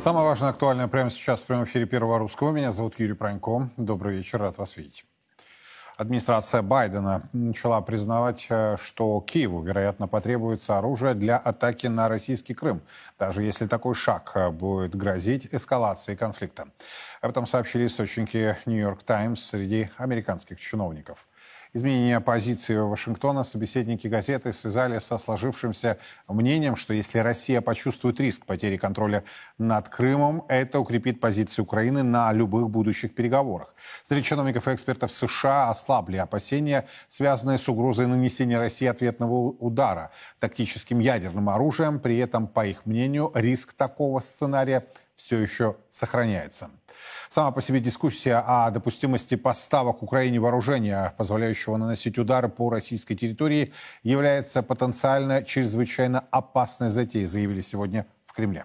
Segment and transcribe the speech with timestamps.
[0.00, 2.52] Самое важное, актуальное прямо сейчас в прямом эфире Первого Русского.
[2.52, 3.68] Меня зовут Юрий Пронько.
[3.76, 5.04] Добрый вечер, рад вас видеть.
[5.98, 12.80] Администрация Байдена начала признавать, э, что Киеву, вероятно, потребуется оружие для атаки на российский Крым,
[13.18, 16.68] даже если такой шаг э, будет грозить эскалацией конфликта.
[17.20, 21.28] Об этом сообщили источники «Нью-Йорк Таймс» среди американских чиновников.
[21.72, 28.76] Изменение позиции Вашингтона собеседники газеты связали со сложившимся мнением, что если Россия почувствует риск потери
[28.76, 29.22] контроля
[29.56, 33.72] над Крымом, это укрепит позиции Украины на любых будущих переговорах.
[34.08, 40.98] Среди чиновников и экспертов США ослабли опасения, связанные с угрозой нанесения России ответного удара тактическим
[40.98, 42.00] ядерным оружием.
[42.00, 46.68] При этом, по их мнению, риск такого сценария все еще сохраняется.
[47.32, 53.72] Сама по себе дискуссия о допустимости поставок Украине вооружения, позволяющего наносить удары по российской территории,
[54.02, 58.64] является потенциально чрезвычайно опасной затеей, заявили сегодня в Кремле.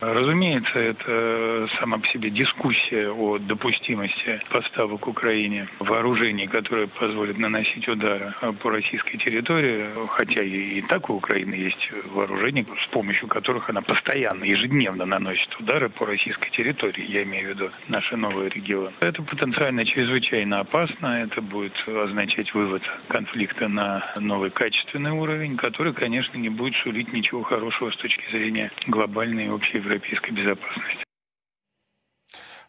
[0.00, 8.34] Разумеется, это сама по себе дискуссия о допустимости поставок Украине вооружений, которые позволят наносить удары
[8.60, 14.42] по российской территории, хотя и так у Украины есть вооружения, с помощью которых она постоянно,
[14.42, 18.92] ежедневно наносит удары по российской территории, я имею в виду наши новые регионы.
[19.00, 26.36] Это потенциально чрезвычайно опасно, это будет означать вывод конфликта на новый качественный уровень, который, конечно,
[26.36, 31.04] не будет сулить ничего хорошего с точки зрения глобальной общей европейской безопасности.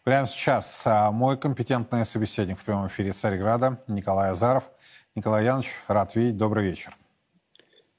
[0.04, 4.70] Прямо сейчас а, мой компетентный собеседник в прямом эфире Царьграда Николай Азаров.
[5.16, 6.36] Николай Янович, рад видеть.
[6.36, 6.92] Добрый вечер.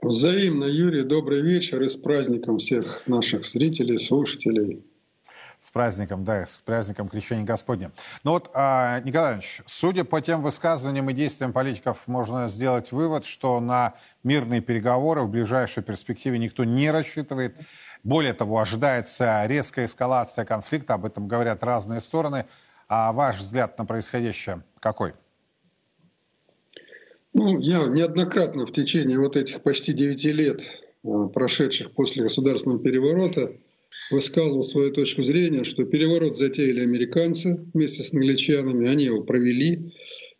[0.01, 4.85] Взаимно, Юрий, добрый вечер и с праздником всех наших зрителей, слушателей.
[5.59, 7.91] С праздником, да, с праздником Крещения Господня.
[8.23, 13.25] Ну вот, а, Николай Иванович, судя по тем высказываниям и действиям политиков, можно сделать вывод,
[13.25, 17.57] что на мирные переговоры в ближайшей перспективе никто не рассчитывает.
[18.07, 22.45] Более того, ожидается резкая эскалация конфликта, об этом говорят разные стороны.
[22.87, 25.11] А ваш взгляд на происходящее какой?
[27.33, 33.51] Ну, я неоднократно в течение вот этих почти девяти лет, э, прошедших после государственного переворота,
[34.09, 39.93] высказывал свою точку зрения, что переворот затеяли американцы вместе с англичанами, они его провели,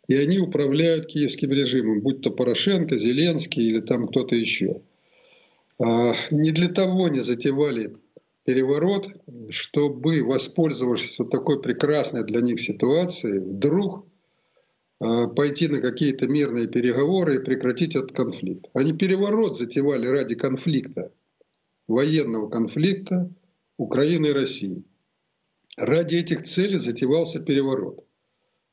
[0.06, 4.80] и они управляют киевским режимом, будь то Порошенко, Зеленский или там кто-то еще.
[5.80, 7.96] А, не для того не затевали
[8.44, 9.08] переворот,
[9.50, 14.06] чтобы, воспользовавшись вот такой прекрасной для них ситуацией, вдруг
[15.00, 18.66] а, пойти на какие-то мирные переговоры и прекратить этот конфликт.
[18.72, 21.12] Они переворот затевали ради конфликта,
[21.86, 23.30] военного конфликта
[23.76, 24.82] Украины и России.
[25.76, 28.04] Ради этих целей затевался переворот.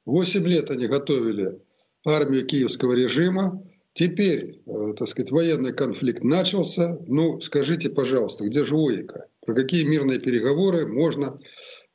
[0.05, 1.59] Восемь лет они готовили
[2.03, 3.63] армию киевского режима,
[3.95, 7.00] Теперь, э, так сказать, военный конфликт начался.
[7.07, 9.28] Ну, скажите, пожалуйста, где же логика?
[9.45, 11.39] Про какие мирные переговоры можно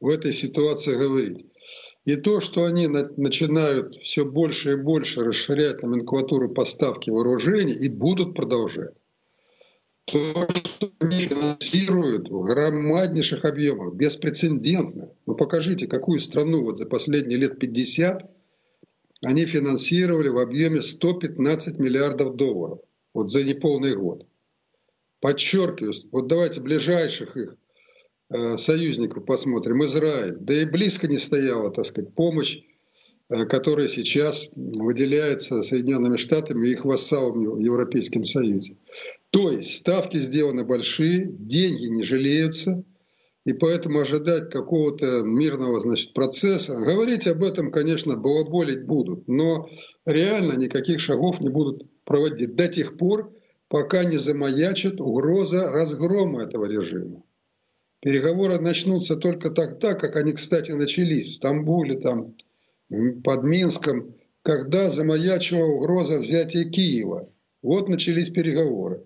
[0.00, 1.44] в этой ситуации говорить?
[2.06, 8.34] И то, что они начинают все больше и больше расширять номенклатуру поставки вооружений и будут
[8.34, 8.94] продолжать.
[10.06, 15.10] То, что они финансируют в громаднейших объемах, беспрецедентно.
[15.26, 18.39] Ну покажите, какую страну вот за последние лет 50
[19.22, 22.80] они финансировали в объеме 115 миллиардов долларов
[23.12, 24.26] вот за неполный год.
[25.20, 27.56] Подчеркиваю, вот давайте ближайших их
[28.30, 29.84] э, союзников посмотрим.
[29.84, 32.58] Израиль, да и близко не стояла, так сказать, помощь,
[33.28, 38.78] э, которая сейчас выделяется Соединенными Штатами и их вассалами в Европейском Союзе.
[39.28, 42.82] То есть ставки сделаны большие, деньги не жалеются,
[43.50, 49.68] и поэтому ожидать какого-то мирного значит, процесса, говорить об этом, конечно, балаболить будут, но
[50.06, 53.34] реально никаких шагов не будут проводить до тех пор,
[53.66, 57.24] пока не замаячит угроза разгрома этого режима.
[58.00, 62.36] Переговоры начнутся только тогда, как они, кстати, начались в Стамбуле, там,
[63.24, 67.28] под Минском, когда замаячила угроза взятия Киева.
[67.62, 69.04] Вот начались переговоры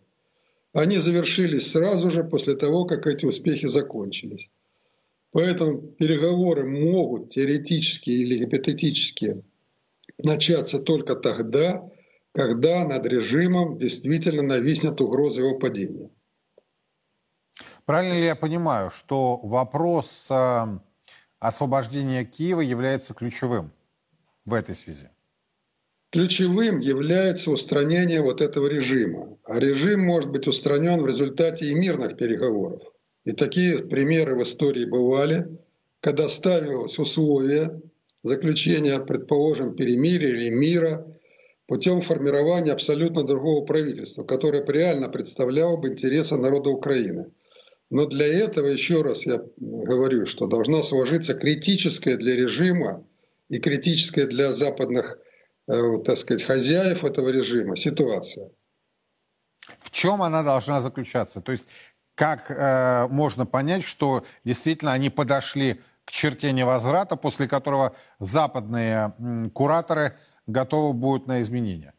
[0.75, 4.51] они завершились сразу же после того, как эти успехи закончились.
[5.31, 9.43] Поэтому переговоры могут теоретически или гипотетически
[10.23, 11.89] начаться только тогда,
[12.33, 16.11] когда над режимом действительно нависнет угроза его падения.
[17.87, 20.79] Правильно ли я понимаю, что вопрос э,
[21.39, 23.71] освобождения Киева является ключевым
[24.45, 25.11] в этой связи?
[26.15, 29.37] Ключевым является устранение вот этого режима.
[29.47, 32.83] А режим может быть устранен в результате и мирных переговоров.
[33.25, 35.59] И такие примеры в истории бывали,
[35.99, 37.83] когда ставилось условие
[38.23, 41.05] заключения, предположим, перемирия или мира
[41.67, 47.33] путем формирования абсолютно другого правительства, которое реально представляло бы интересы народа Украины.
[47.91, 53.05] Но для этого, еще раз я говорю, что должна сложиться критическая для режима
[53.49, 55.19] и критическая для западных,
[55.67, 58.51] так сказать, хозяев этого режима ситуация.
[59.79, 61.41] В чем она должна заключаться?
[61.41, 61.69] То есть
[62.15, 69.51] как э, можно понять, что действительно они подошли к черте невозврата, после которого западные м,
[69.51, 70.17] кураторы
[70.47, 71.95] готовы будут на изменения?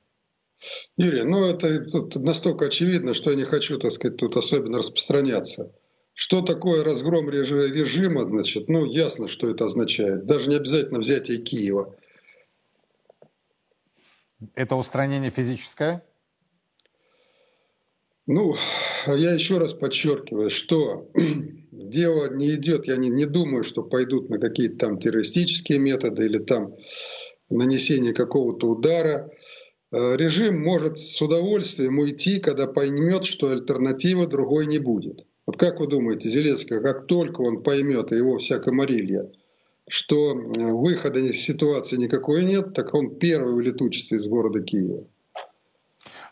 [0.95, 5.71] Юрий, ну это тут настолько очевидно, что я не хочу, так сказать, тут особенно распространяться.
[6.13, 10.25] Что такое разгром режима, значит, ну ясно, что это означает.
[10.25, 11.93] Даже не обязательно взятие Киева.
[14.53, 16.03] Это устранение физическое?
[18.27, 18.55] Ну,
[19.07, 21.11] я еще раз подчеркиваю, что
[21.71, 26.39] дело не идет, я не, не думаю, что пойдут на какие-то там террористические методы или
[26.39, 26.75] там
[27.49, 29.29] нанесение какого-то удара.
[29.91, 35.25] Э, режим может с удовольствием уйти, когда поймет, что альтернативы другой не будет.
[35.45, 39.29] Вот как вы думаете, Зеленский, как только он поймет, и его вся комарилья,
[39.87, 45.05] что э, выхода из ситуации никакой нет, так он первый улетучится из города Киева.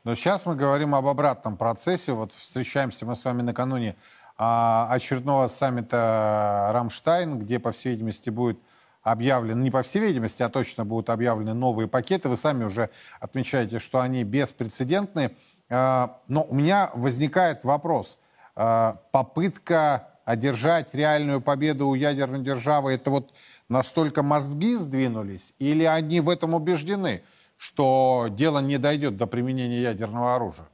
[0.03, 2.11] Но сейчас мы говорим об обратном процессе.
[2.11, 3.95] Вот встречаемся мы с вами накануне
[4.37, 8.59] а, очередного саммита Рамштайн, где, по всей видимости, будет
[9.01, 12.29] объявлены, не по всей видимости, а точно будут объявлены новые пакеты.
[12.29, 12.89] Вы сами уже
[13.19, 15.35] отмечаете, что они беспрецедентные.
[15.69, 18.19] А, но у меня возникает вопрос.
[18.55, 23.31] А, попытка одержать реальную победу у ядерной державы, это вот
[23.69, 25.53] настолько мозги сдвинулись?
[25.59, 27.23] Или они в этом убеждены,
[27.57, 30.67] что дело не дойдет до применения ядерного оружия?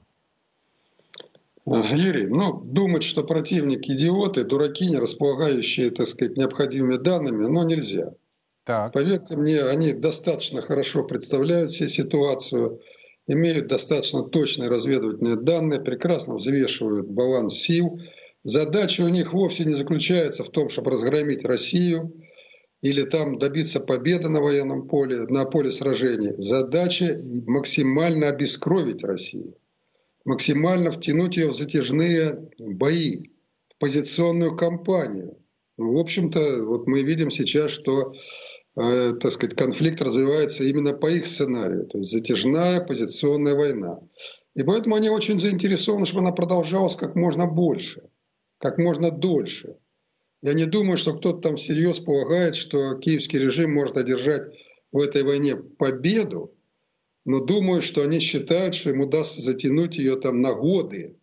[1.65, 8.13] Юрий, ну, думать, что противник идиоты, дураки, не располагающие, так сказать, необходимыми данными, но нельзя.
[8.63, 8.93] Так.
[8.93, 12.81] Поверьте мне, они достаточно хорошо представляют себе ситуацию,
[13.27, 17.99] имеют достаточно точные разведывательные данные, прекрасно взвешивают баланс сил.
[18.43, 22.13] Задача у них вовсе не заключается в том, чтобы разгромить Россию
[22.81, 26.33] или там добиться победы на военном поле, на поле сражений.
[26.37, 29.55] Задача максимально обескровить Россию
[30.29, 33.29] максимально втянуть ее в затяжные бои,
[33.69, 35.37] в позиционную кампанию.
[35.77, 38.13] Ну, в общем-то, вот мы видим сейчас, что
[38.75, 44.01] э, так сказать, конфликт развивается именно по их сценарию, то есть затяжная позиционная война.
[44.55, 48.08] И поэтому они очень заинтересованы, чтобы она продолжалась как можно больше,
[48.59, 49.77] как можно дольше.
[50.41, 54.47] Я не думаю, что кто-то там всерьез полагает, что киевский режим может одержать
[54.91, 56.55] в этой войне победу,
[57.25, 61.17] но думаю, что они считают, что им удастся затянуть ее там на годы.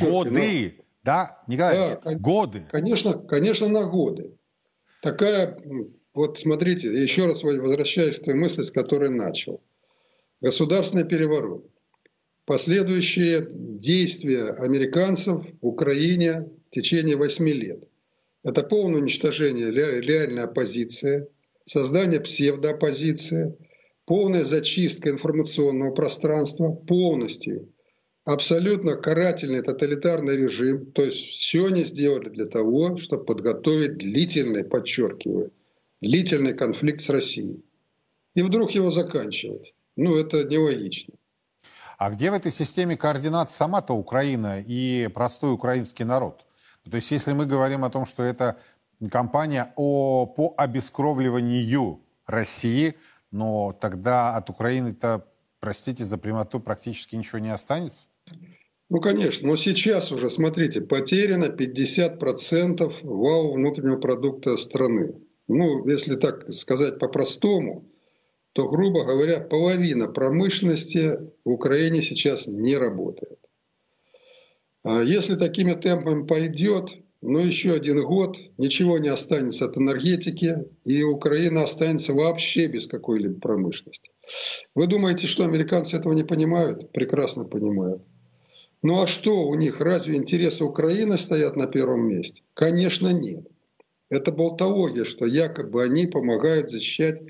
[0.00, 2.62] Годы, да, Николай, да, годы.
[2.70, 4.36] Конечно, конечно, на годы.
[5.02, 5.62] Такая,
[6.14, 9.62] вот смотрите, еще раз возвращаюсь к той мысли, с которой начал.
[10.40, 11.66] Государственный переворот.
[12.46, 17.84] Последующие действия американцев в Украине в течение восьми лет.
[18.42, 21.26] Это полное уничтожение реальной оппозиции,
[21.64, 23.56] создание псевдооппозиции–
[24.06, 27.72] полная зачистка информационного пространства полностью.
[28.24, 30.92] Абсолютно карательный тоталитарный режим.
[30.92, 35.52] То есть все они сделали для того, чтобы подготовить длительный, подчеркиваю,
[36.00, 37.62] длительный конфликт с Россией.
[38.34, 39.74] И вдруг его заканчивать.
[39.96, 41.14] Ну, это нелогично.
[41.98, 46.44] А где в этой системе координат сама-то Украина и простой украинский народ?
[46.88, 48.58] То есть если мы говорим о том, что это
[49.10, 52.94] кампания о, по обескровливанию России–
[53.34, 55.26] но тогда от Украины-то,
[55.58, 58.06] простите за прямоту, практически ничего не останется?
[58.88, 65.16] Ну, конечно, но сейчас уже, смотрите, потеряно 50% вау внутреннего продукта страны.
[65.48, 67.84] Ну, если так сказать по-простому,
[68.54, 73.40] то, грубо говоря, половина промышленности в Украине сейчас не работает.
[74.84, 81.02] А если такими темпами пойдет, но еще один год, ничего не останется от энергетики, и
[81.02, 84.12] Украина останется вообще без какой-либо промышленности.
[84.76, 86.92] Вы думаете, что американцы этого не понимают?
[86.92, 88.02] Прекрасно понимают.
[88.82, 89.80] Ну а что у них?
[89.80, 92.42] Разве интересы Украины стоят на первом месте?
[92.54, 93.48] Конечно, нет.
[94.10, 97.20] Это болтология, что якобы они помогают защищать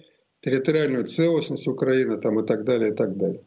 [0.45, 3.41] территориальную целостность Украины там, и так далее, и так далее.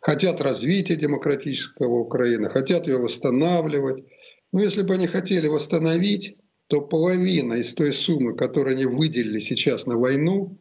[0.00, 4.02] Хотят развития демократического Украины, хотят ее восстанавливать.
[4.50, 6.36] Но если бы они хотели восстановить,
[6.68, 10.58] то половина из той суммы, которую они выделили сейчас на войну,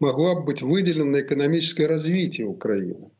[0.00, 3.10] могла бы быть выделена на экономическое развитие Украины.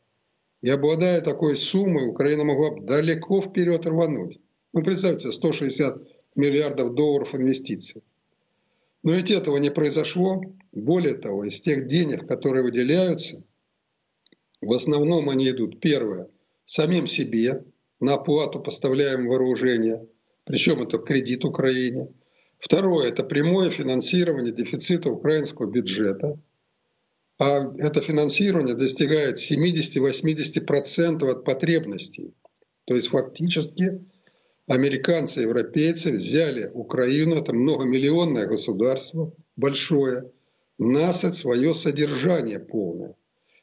[0.61, 4.39] И обладая такой суммой, Украина могла бы далеко вперед рвануть.
[4.75, 5.97] Ну, представьте, 160
[6.35, 8.03] миллиардов долларов инвестиций.
[9.03, 10.43] Но ведь этого не произошло.
[10.73, 13.43] Более того, из тех денег, которые выделяются,
[14.61, 16.29] в основном они идут, первое,
[16.65, 17.65] самим себе,
[17.99, 20.07] на оплату поставляемого вооружения.
[20.45, 22.09] причем это кредит Украине.
[22.59, 26.41] Второе– это прямое финансирование дефицита украинского бюджета.
[27.39, 32.35] А это финансирование достигает 70-80% от потребностей.
[32.85, 34.05] То есть фактически
[34.71, 40.31] американцы европейцы взяли Украину, это многомиллионное государство, большое,
[40.79, 43.17] насыть свое содержание полное.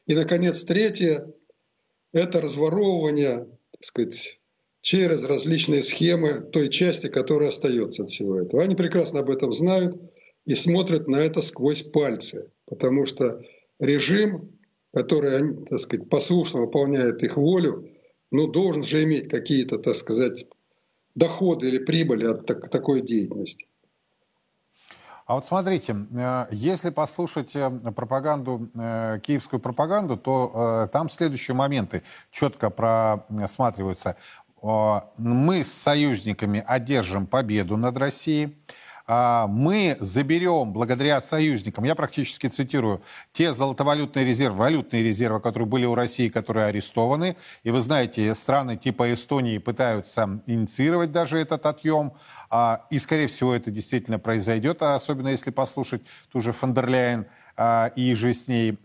[0.05, 1.33] И, наконец, третье–
[2.13, 4.41] это разворовывание, так сказать,
[4.81, 8.61] через различные схемы той части, которая остается от всего этого.
[8.61, 9.95] Они прекрасно об этом знают
[10.45, 13.41] и смотрят на это сквозь пальцы, потому что
[13.79, 14.59] режим,
[14.93, 17.87] который, так сказать, послушно выполняет их волю,
[18.29, 20.45] ну, должен же иметь какие-то, так сказать,
[21.17, 23.67] доходы или прибыли от так, такой деятельности.
[25.25, 32.03] А вот смотрите, э, если послушать э, пропаганду, э, киевскую пропаганду, то там следующие моменты
[32.31, 34.15] четко просматриваются.
[34.61, 38.57] Мы с союзниками одержим победу над Россией.
[39.09, 45.85] А, мы заберем благодаря союзникам, я практически цитирую, те золотовалютные резервы, валютные резервы, которые были
[45.85, 47.37] у России, которые арестованы.
[47.63, 52.13] И вы знаете, страны типа Эстонии пытаются инициировать даже этот отъем.
[52.49, 58.13] А, и, скорее всего, это действительно произойдет, особенно если послушать ту же Фондерляйн а, и
[58.13, 58.77] же с ней.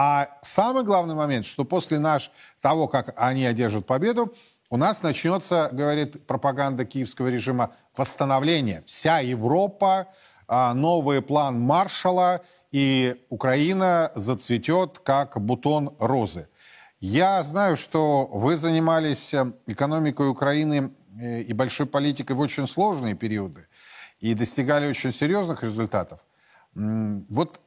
[0.00, 2.30] А самый главный момент, что после наш,
[2.62, 4.32] того, как они одержат победу,
[4.70, 8.82] у нас начнется, говорит пропаганда киевского режима, восстановление.
[8.86, 10.08] Вся Европа,
[10.46, 12.40] а, новый план Маршала,
[12.70, 16.48] и Украина зацветет, как бутон розы.
[17.00, 20.90] Я знаю, что вы занимались э, экономикой Украины
[21.20, 23.66] э, и большой политикой в очень сложные периоды
[24.20, 26.24] и достигали очень серьезных результатов.
[26.74, 27.60] Вот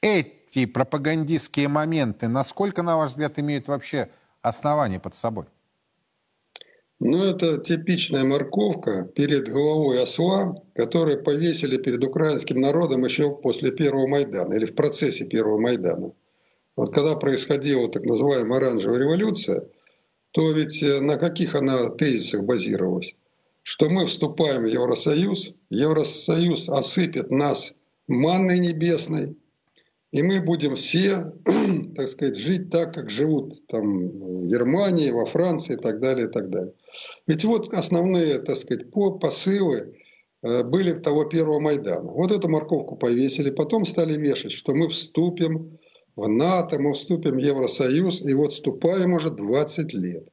[0.00, 4.10] эти пропагандистские моменты, насколько, на ваш взгляд, имеют вообще
[4.42, 5.46] основания под собой?
[7.08, 14.08] Ну, это типичная морковка перед головой осла, которую повесили перед украинским народом еще после первого
[14.08, 16.14] Майдана или в процессе первого Майдана.
[16.74, 19.68] Вот когда происходила так называемая оранжевая революция,
[20.32, 23.14] то ведь э, на каких она тезисах базировалась?
[23.62, 27.72] Что мы вступаем в Евросоюз, Евросоюз осыпет нас
[28.08, 29.36] манной небесной,
[30.12, 31.32] и мы будем все,
[31.96, 36.30] так сказать, жить так, как живут там в Германии, во Франции и так далее, и
[36.30, 36.72] так далее.
[37.26, 39.96] Ведь вот основные, так сказать, посылы
[40.42, 42.10] э, были того первого Майдана.
[42.10, 45.78] Вот эту морковку повесили, потом стали вешать, что мы вступим
[46.14, 50.28] в НАТО, мы вступим в Евросоюз, и вот вступаем уже 20 лет.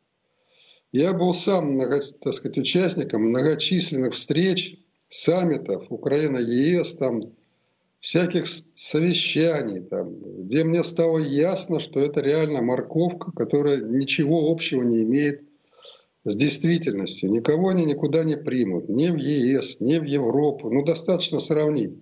[0.91, 4.77] Я был сам, так сказать, участником многочисленных встреч,
[5.07, 7.33] саммитов Украина-ЕС, там
[8.03, 15.03] всяких совещаний, там, где мне стало ясно, что это реально морковка, которая ничего общего не
[15.03, 15.43] имеет
[16.25, 17.31] с действительностью.
[17.31, 20.69] Никого они никуда не примут, ни в ЕС, ни в Европу.
[20.69, 21.93] Ну, достаточно сравнить.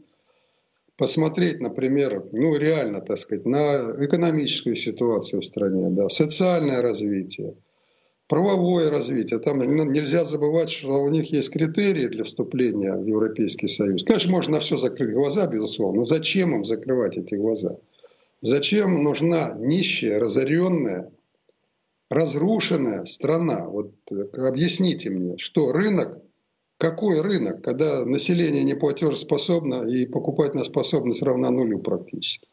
[0.98, 7.54] Посмотреть, например, ну, реально, так сказать, на экономическую ситуацию в стране, да, социальное развитие–
[8.32, 9.40] правовое развитие.
[9.40, 9.60] Там
[9.92, 14.06] нельзя забывать, что у них есть критерии для вступления в Европейский Союз.
[14.06, 17.76] Конечно, можно на все закрыть глаза, безусловно, но зачем им закрывать эти глаза?
[18.42, 21.12] Зачем нужна нищая, разоренная,
[22.10, 23.68] разрушенная страна?
[23.68, 26.24] Вот э, объясните мне, что рынок,
[26.78, 32.48] какой рынок, когда население не платежеспособно и покупательная способность равна нулю практически?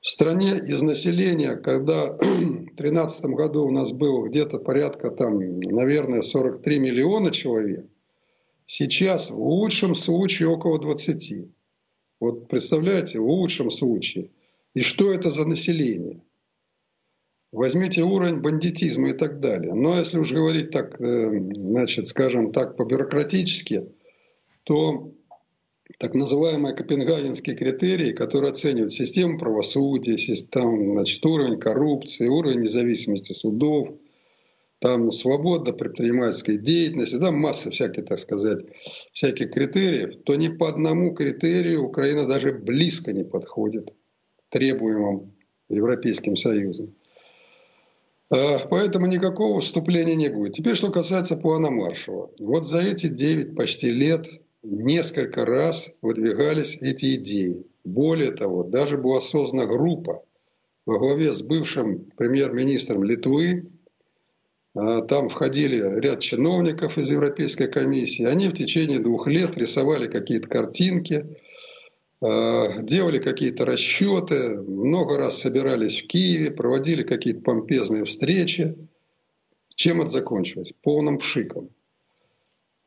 [0.00, 6.22] В стране из населения, когда в 2013 году у нас было где-то порядка, там, наверное,
[6.22, 7.86] 43 миллиона человек,
[8.64, 11.48] сейчас в лучшем случае около 20.
[12.20, 14.30] Вот представляете, в лучшем случае.
[14.74, 16.22] И что это за население?
[17.50, 19.74] Возьмите уровень бандитизма и так далее.
[19.74, 23.88] Но если уж говорить так, э, значит, скажем так, по-бюрократически,
[24.64, 25.12] то
[25.98, 30.16] так называемые копенгагенские критерии, которые оценивают систему правосудия,
[30.50, 33.94] там, значит, уровень коррупции, уровень независимости судов,
[34.80, 38.64] там свобода предпринимательской деятельности, там масса всяких, так сказать,
[39.12, 43.92] всяких критериев, то ни по одному критерию Украина даже близко не подходит
[44.50, 45.32] требуемым
[45.68, 46.94] Европейским Союзом.
[48.30, 50.52] А, поэтому никакого вступления не будет.
[50.52, 52.30] Теперь, что касается плана Маршала.
[52.38, 54.28] Вот за эти 9 почти лет
[54.62, 57.66] несколько раз выдвигались эти идеи.
[57.84, 60.22] Более того, даже была создана группа
[60.86, 63.66] во главе с бывшим премьер-министром Литвы.
[64.74, 68.24] А, там входили ряд чиновников из Европейской комиссии.
[68.24, 71.26] Они в течение двух лет рисовали какие-то картинки,
[72.20, 78.76] а, делали какие-то расчеты, много раз собирались в Киеве, проводили какие-то помпезные встречи.
[79.74, 80.72] Чем это закончилось?
[80.82, 81.70] Полным пшиком.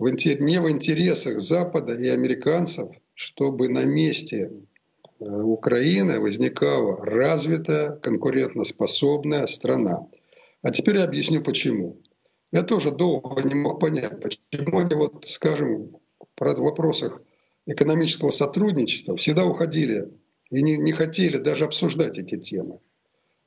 [0.01, 4.51] В, не в интересах Запада и американцев, чтобы на месте
[5.19, 10.07] э, Украины возникала развитая, конкурентоспособная страна.
[10.63, 12.01] А теперь я объясню почему.
[12.51, 17.21] Я тоже долго не мог понять, почему они, вот, скажем, в вопросах
[17.67, 20.09] экономического сотрудничества всегда уходили
[20.49, 22.79] и не, не хотели даже обсуждать эти темы.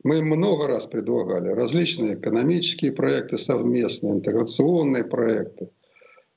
[0.05, 5.71] Мы много раз предлагали различные экономические проекты совместные, интеграционные проекты.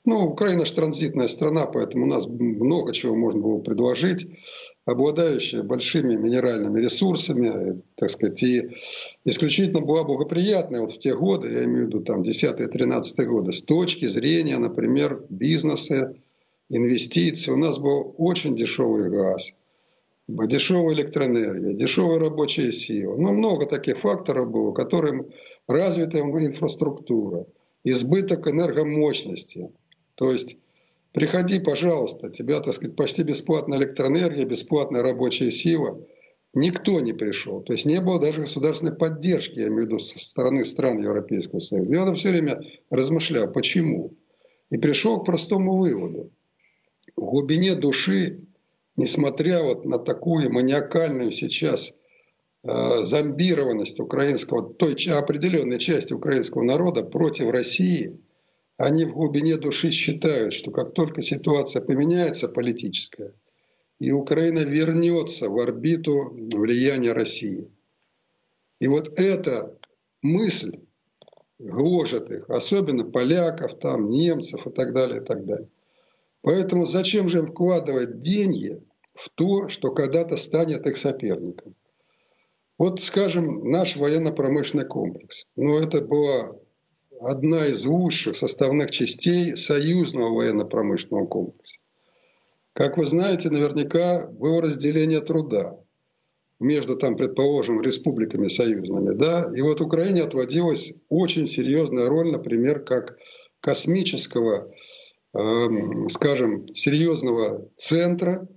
[0.07, 4.25] Ну, Украина же транзитная страна, поэтому у нас много чего можно было предложить,
[4.85, 8.69] обладающая большими минеральными ресурсами, так сказать, и
[9.25, 13.61] исключительно была благоприятная вот в те годы, я имею в виду там 10-13 годы, с
[13.61, 16.15] точки зрения, например, бизнеса,
[16.69, 17.53] инвестиций.
[17.53, 19.51] У нас был очень дешевый газ–
[20.29, 23.17] дешевая электроэнергия, дешевая рабочая сила.
[23.17, 25.27] Ну, много таких факторов было, которым
[25.67, 27.45] развитая инфраструктура,
[27.83, 29.69] избыток энергомощности.
[30.17, 30.57] То есть
[31.13, 36.00] приходи, пожалуйста, тебя, так сказать, почти бесплатная электроэнергия, бесплатная рабочая сила.
[36.53, 37.62] Никто не пришел.
[37.62, 41.59] То есть не было даже государственной поддержки, я имею в виду, со стороны стран Европейского
[41.59, 41.93] Союза.
[41.93, 44.13] Я все время размышлял, почему.
[44.69, 46.31] И пришел к простому выводу.
[47.15, 48.47] В глубине души
[48.97, 51.93] несмотря вот на такую маниакальную сейчас
[52.63, 58.19] э, зомбированность украинского, той определенной части украинского народа против России,
[58.77, 63.33] они в глубине души считают, что как только ситуация поменяется политическая,
[63.99, 67.71] и Украина вернется в орбиту влияния России.
[68.79, 69.75] И вот эта
[70.21, 70.79] мысль
[71.57, 75.69] гложет их, особенно поляков, там, немцев и так далее, и так далее.
[76.41, 78.79] Поэтому зачем же им вкладывать деньги
[79.15, 81.73] в то, что когда-то станет их соперником.
[82.77, 85.47] Вот, скажем, наш военно-промышленный комплекс.
[85.55, 86.55] Ну, это была
[87.21, 91.80] одна из лучших составных частей союзного военно-промышленного комплекса.
[92.73, 95.80] Как вы знаете, наверняка было разделение труда
[96.60, 99.13] между, там, предположим, республиками союзными.
[99.13, 99.49] Да?
[99.56, 103.17] И вот Украине отводилась очень серьезная роль, например, как
[103.62, 104.71] космического,
[105.34, 105.67] э,
[106.10, 108.47] скажем, серьезного центра,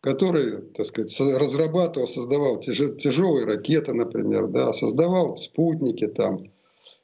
[0.00, 6.44] который, так сказать, разрабатывал, создавал тяжелые ракеты, например, да, создавал спутники там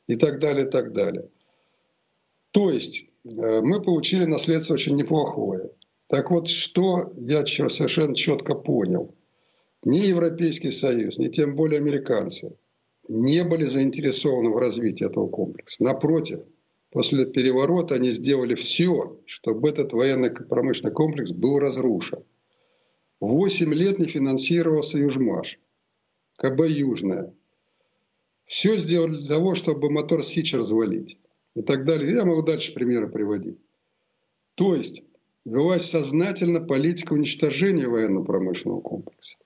[0.07, 1.29] и так далее, и так далее.
[2.51, 5.71] То есть э, мы получили наследство очень неплохое.
[6.09, 9.15] Так вот, что я совершенно четко понял.
[9.85, 12.57] Ни Европейский Союз, ни тем более американцы
[13.09, 15.83] не были заинтересованы в развитии этого комплекса.
[15.83, 16.41] Напротив,
[16.91, 22.25] после переворота они сделали все, чтобы этот военно-промышленный комплекс был разрушен.
[23.21, 25.59] 8 лет не финансировался Южмаш,
[26.37, 27.35] КБ Южная.
[28.47, 31.19] Все сделали для того, чтобы мотор Сич развалить.
[31.55, 32.13] И так далее.
[32.13, 33.59] Я могу дальше примеры приводить.
[34.57, 35.03] То есть
[35.45, 39.39] велась сознательно политика уничтожения военно-промышленного комплекса.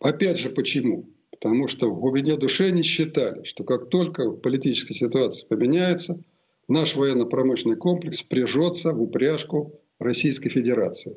[0.00, 1.08] Опять же, почему?
[1.30, 6.20] Потому что в глубине души они считали, что как только политическая ситуация поменяется,
[6.68, 11.16] наш военно-промышленный комплекс прижется в упряжку Российской Федерации.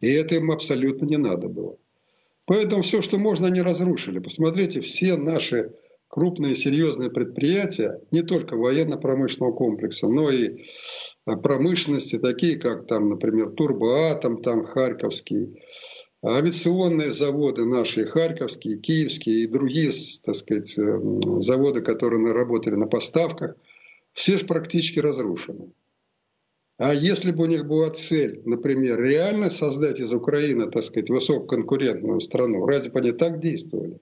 [0.00, 1.76] И это им абсолютно не надо было.
[2.48, 4.20] Поэтому все, что можно, они разрушили.
[4.20, 5.74] Посмотрите, все наши
[6.08, 10.64] крупные серьезные предприятия, не только военно-промышленного комплекса, но и
[11.26, 15.62] а, промышленности, такие как там, например, Турбоатом, там Харьковский,
[16.24, 19.92] авиационные заводы наши, Харьковские, Киевские и другие,
[20.24, 23.56] так сказать, заводы, которые работали на поставках,
[24.14, 25.70] все же практически разрушены.
[26.78, 32.20] А если бы у них была цель, например, реально создать из Украины, так сказать, высококонкурентную
[32.20, 34.00] страну, разве бы они так действовали?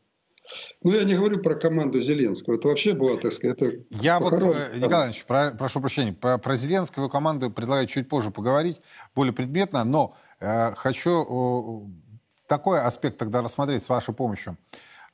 [0.83, 2.57] Ну, я не говорю про команду Зеленского.
[2.57, 4.37] Это вообще было, так сказать, это Я вот, э,
[4.75, 8.81] Николай Иванович, про, прошу прощения, про, про Зеленского команду предлагаю чуть позже поговорить,
[9.15, 14.59] более предметно, но э, хочу э, такой аспект тогда рассмотреть с вашей помощью.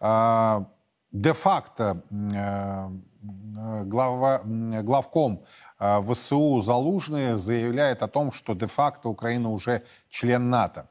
[0.00, 0.64] Э,
[1.12, 2.88] де-факто э,
[3.84, 10.88] глава, главком а, ВСУ Залужный заявляет о том, что де-факто Украина уже член НАТО.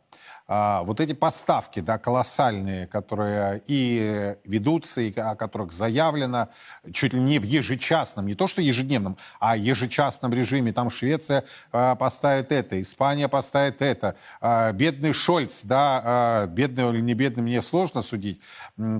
[0.53, 6.49] А, вот эти поставки, да, колоссальные, которые и ведутся, и о которых заявлено,
[6.91, 10.73] чуть ли не в ежечасном, не то что ежедневном, а ежечасном режиме.
[10.73, 14.17] Там Швеция э, поставит это, Испания поставит это.
[14.41, 18.41] Э, бедный Шольц, да, э, бедный или не бедный, мне сложно судить,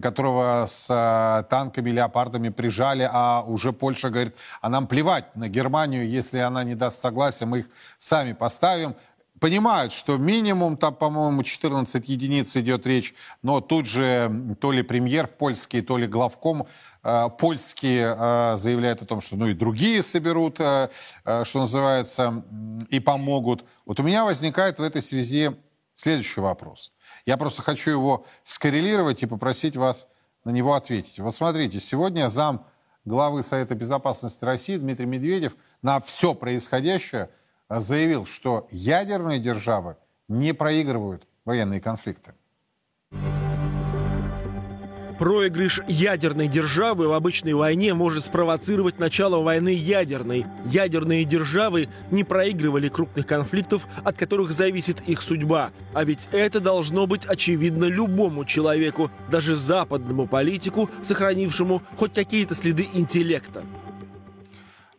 [0.02, 6.08] которого с э, танками, леопардами прижали, а уже Польша говорит, а нам плевать на Германию,
[6.08, 8.96] если она не даст согласия, мы их сами поставим
[9.42, 15.26] понимают, что минимум, там, по-моему, 14 единиц идет речь, но тут же то ли премьер
[15.26, 16.68] польский, то ли главком
[17.04, 20.90] э, польский э, заявляет о том, что ну и другие соберут, э,
[21.26, 22.46] э, что называется,
[22.90, 23.66] и помогут.
[23.88, 25.56] Вот у меня возникает в этой связи
[25.96, 26.94] следующий вопрос.
[27.26, 30.08] Я просто хочу его скоррелировать и попросить вас
[30.46, 31.18] на него ответить.
[31.18, 32.68] Вот смотрите, сегодня зам
[33.06, 37.32] главы Совета Безопасности России Дмитрий Медведев на все происходящее–
[37.80, 42.34] заявил, что ядерные державы не проигрывают военные конфликты.
[45.22, 50.48] Проигрыш ядерной державы в обычной войне может спровоцировать начало войны ядерной.
[50.66, 55.70] Ядерные державы не проигрывали крупных конфликтов, от которых зависит их судьба.
[55.94, 62.88] А ведь это должно быть очевидно любому человеку, даже западному политику, сохранившему хоть какие-то следы
[62.92, 63.64] интеллекта.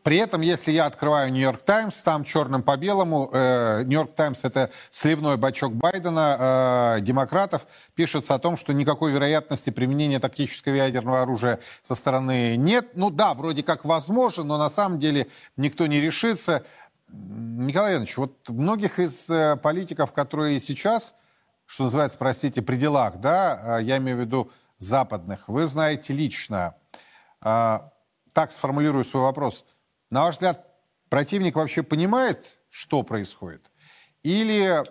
[0.03, 4.71] При этом, если я открываю Нью-Йорк Таймс, там черным по белому, э, Нью-Йорк Таймс это
[4.91, 11.61] сливной бачок Байдена, э, демократов, пишется о том, что никакой вероятности применения тактического ядерного оружия
[11.83, 12.91] со стороны нет.
[12.95, 16.65] Ну да, вроде как возможно, но на самом деле никто не решится.
[17.09, 21.15] Николай Иванович, вот многих из э, политиков, которые сейчас,
[21.65, 26.75] что называется, простите, при делах, да, э, я имею в виду западных, вы знаете лично.
[27.41, 27.81] Э,
[28.33, 29.65] так сформулирую свой вопрос–
[30.13, 30.67] на ваш взгляд,
[31.09, 33.71] противник вообще понимает, что происходит?
[34.23, 34.85] Или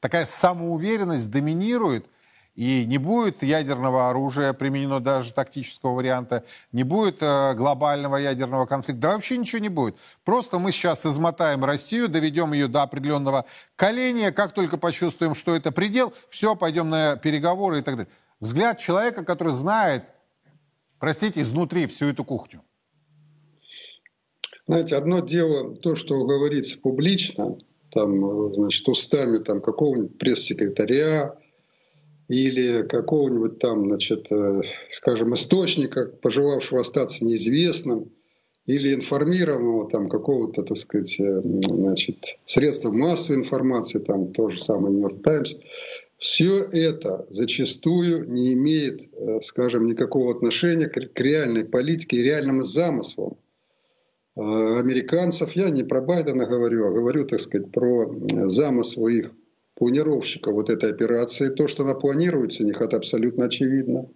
[0.00, 2.06] такая самоуверенность доминирует,
[2.54, 9.02] и не будет ядерного оружия применено даже тактического варианта, не будет э, глобального ядерного конфликта,
[9.02, 9.98] да вообще ничего не будет.
[10.24, 13.44] Просто мы сейчас измотаем Россию, доведем ее до определенного
[13.76, 18.12] коления, как только почувствуем, что это предел, все, пойдем на переговоры и так далее.
[18.40, 20.04] Взгляд человека, который знает,
[20.98, 22.62] простите, изнутри всю эту кухню.
[24.66, 27.58] Знаете, одно дело то, что говорится публично,
[27.90, 31.36] там, значит, устами там, какого-нибудь пресс-секретаря
[32.28, 38.12] или какого-нибудь там, значит, э, скажем, источника, пожелавшего остаться неизвестным,
[38.66, 44.94] или информированного там какого-то, так сказать, э, значит, средства массовой информации, там то же самое
[44.94, 45.54] Нью-Йорк Таймс,
[46.18, 53.36] все это зачастую не имеет, э, скажем, никакого отношения к реальной политике и реальным замыслам
[54.36, 55.52] американцев.
[55.52, 59.32] Я не про Байдена говорю, а говорю, так сказать, про э, замысл их
[59.74, 61.48] планировщика вот этой операции.
[61.48, 64.08] То, что она планируется у них, это абсолютно очевидно.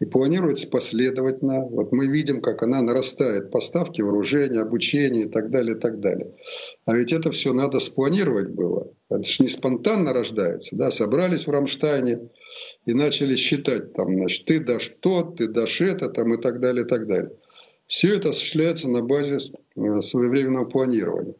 [0.00, 1.60] И планируется последовательно.
[1.60, 3.50] Вот мы видим, как она нарастает.
[3.50, 6.34] Поставки вооружения, обучение и так далее, и так далее.
[6.84, 8.92] А ведь это все надо спланировать было.
[9.08, 10.74] Это же не спонтанно рождается.
[10.74, 10.90] Да?
[10.90, 12.28] Собрались в Рамштайне
[12.86, 16.84] и начали считать, там, значит, ты дашь то, ты дашь это, там, и так далее,
[16.84, 17.30] и так далее.
[17.86, 21.34] Все это осуществляется на базе э, своевременного планирования.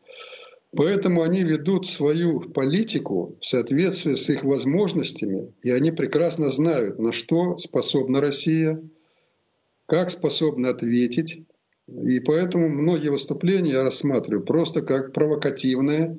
[0.77, 7.13] Поэтому они ведут свою политику в соответствии с их возможностями, и они прекрасно знают, на
[7.13, 8.83] что способна Россия,
[9.87, 11.45] как способна ответить.
[11.87, 16.19] И поэтому многие выступления я рассматриваю просто как провокативные,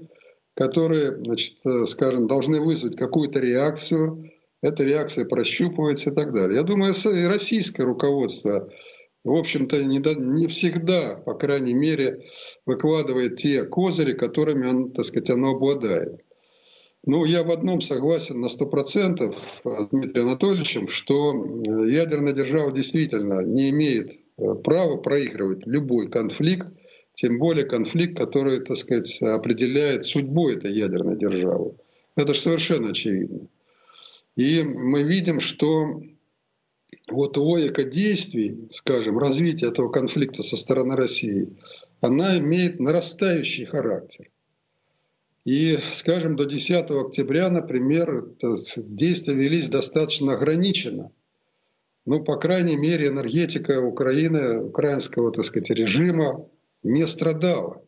[0.54, 4.32] которые, значит, э, скажем, должны вызвать какую-то реакцию.
[4.62, 6.58] Эта реакция прощупывается и так далее.
[6.58, 6.94] Я думаю,
[7.28, 8.70] российское руководство
[9.26, 12.22] в общем-то, не, не всегда, по крайней мере,
[12.66, 16.22] выкладывает те козыри, которыми он, так сказать, оно обладает.
[17.08, 21.34] Ну, я в одном согласен на 100% с Дмитрием Анатольевичем, что
[21.88, 26.68] ядерная держава действительно не имеет э, права проигрывать любой конфликт,
[27.16, 31.76] тем более конфликт, который, так сказать, определяет судьбу этой ядерной державы.
[32.16, 33.48] Это же совершенно очевидно.
[34.36, 36.02] И мы видим, что
[37.10, 41.58] вот логика действий, скажем, развития этого конфликта со стороны России,
[42.02, 44.30] она имеет нарастающий характер.
[45.46, 48.30] И, скажем, до 10 октября, например,
[48.78, 51.12] действия велись достаточно ограниченно.
[52.06, 56.48] Ну, по крайней мере, энергетика Украины, украинского, так сказать, режима
[56.84, 57.85] не страдала.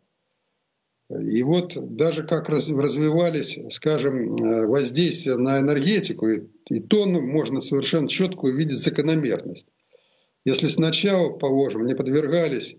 [1.10, 8.46] И вот даже как развивались, скажем, э, воздействия на энергетику, и то можно совершенно четко
[8.46, 9.68] увидеть закономерность.
[10.44, 12.76] Если сначала, положим, не подвергались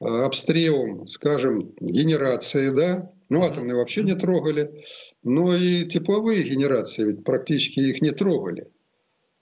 [0.00, 4.84] э, обстрелам, скажем, генерации, да, ну атомные вообще не трогали,
[5.22, 8.70] но и тепловые генерации ведь практически их не трогали.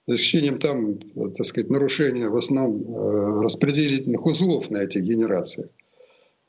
[0.07, 1.01] За исключением там,
[1.33, 5.71] так сказать, нарушения в основном э, распределительных узлов на этих генерациях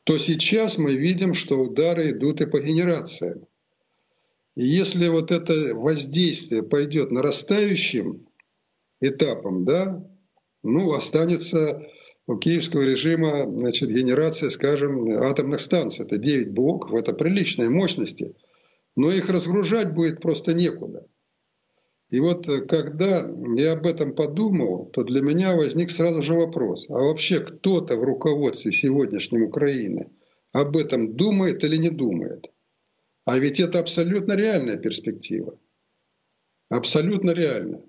[0.05, 3.47] то сейчас мы видим, что удары идут и по генерациям.
[4.55, 8.27] И если вот это воздействие пойдет нарастающим
[9.01, 10.07] этапом, да,
[10.63, 11.81] ну, останется
[12.27, 16.05] у киевского режима значит, генерация, скажем, атомных станций.
[16.05, 18.35] Это 9 блоков, это приличные мощности.
[18.95, 21.05] но их разгружать будет просто некуда.
[22.09, 26.89] И вот э, когда я об этом подумал, то для меня возник сразу же вопрос,
[26.89, 30.11] а вообще кто-то в руководстве сегодняшней Украины
[30.53, 32.45] об этом думает или не думает?
[33.25, 35.59] А ведь это абсолютно реальная перспектива.
[36.69, 37.81] Абсолютно реально.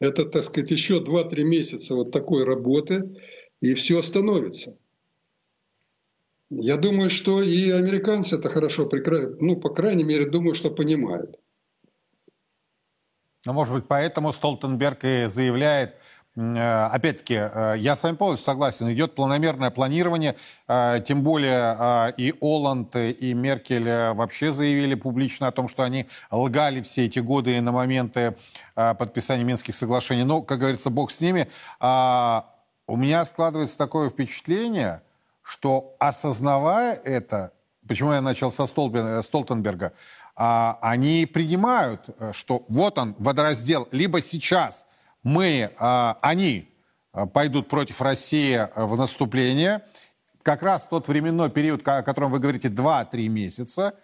[0.00, 3.16] Это, так сказать, еще 2-3 месяца вот такой работы,
[3.60, 4.76] и все остановится.
[6.50, 8.90] Я думаю, что и американцы это хорошо,
[9.40, 11.38] ну, по крайней мере, думаю, что понимают.
[13.44, 15.96] Ну, может быть, поэтому Столтенберг и заявляет,
[16.36, 20.36] э, Опять-таки, э, я с вами полностью согласен, идет планомерное планирование,
[20.68, 26.82] э, тем более и Оланд, и Меркель вообще заявили публично о том, что они лгали
[26.82, 28.36] все эти годы на моменты
[28.74, 30.22] подписания Минских соглашений.
[30.22, 31.48] Но, как говорится, бог с ними.
[31.80, 32.48] А,
[32.86, 35.02] у меня складывается такое впечатление,
[35.42, 37.52] что осознавая это,
[37.86, 39.92] почему я начал со Столтенберга,
[40.34, 44.86] они принимают, э, что вот он, водораздел, либо сейчас
[45.22, 46.68] мы, а, они
[47.12, 49.84] э, пойдут против России э, в наступление,
[50.42, 53.94] как раз тот временной период, о котором вы говорите, 2-3 месяца,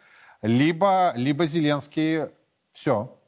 [0.43, 2.29] либо, либо Зеленский
[2.73, 3.19] все.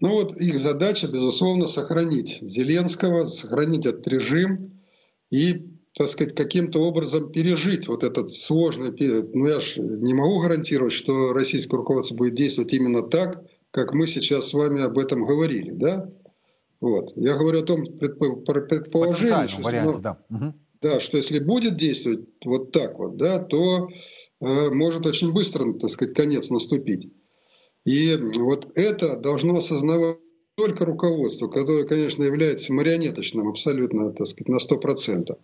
[0.00, 4.80] Ну вот их задача, безусловно, сохранить Зеленского, сохранить этот режим
[5.30, 9.34] и так сказать, каким-то образом пережить вот этот сложный период.
[9.34, 14.06] Ну, я же не могу гарантировать, что российское руководство будет действовать именно так, как мы
[14.06, 16.10] сейчас с вами об этом говорили, да?
[16.80, 17.12] Вот.
[17.16, 20.18] Я говорю о том предположении, что, варианте, да.
[20.30, 20.54] Угу.
[20.82, 23.88] да, что если будет действовать вот так вот, да, то
[24.40, 27.12] э, может очень быстро, так сказать, конец наступить.
[27.84, 30.18] И вот это должно осознавать
[30.56, 35.36] только руководство, которое, конечно, является марионеточным абсолютно, так сказать, на 100%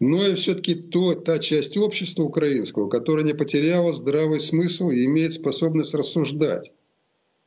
[0.00, 5.34] но и все-таки то, та часть общества украинского, которая не потеряла здравый смысл и имеет
[5.34, 6.72] способность рассуждать.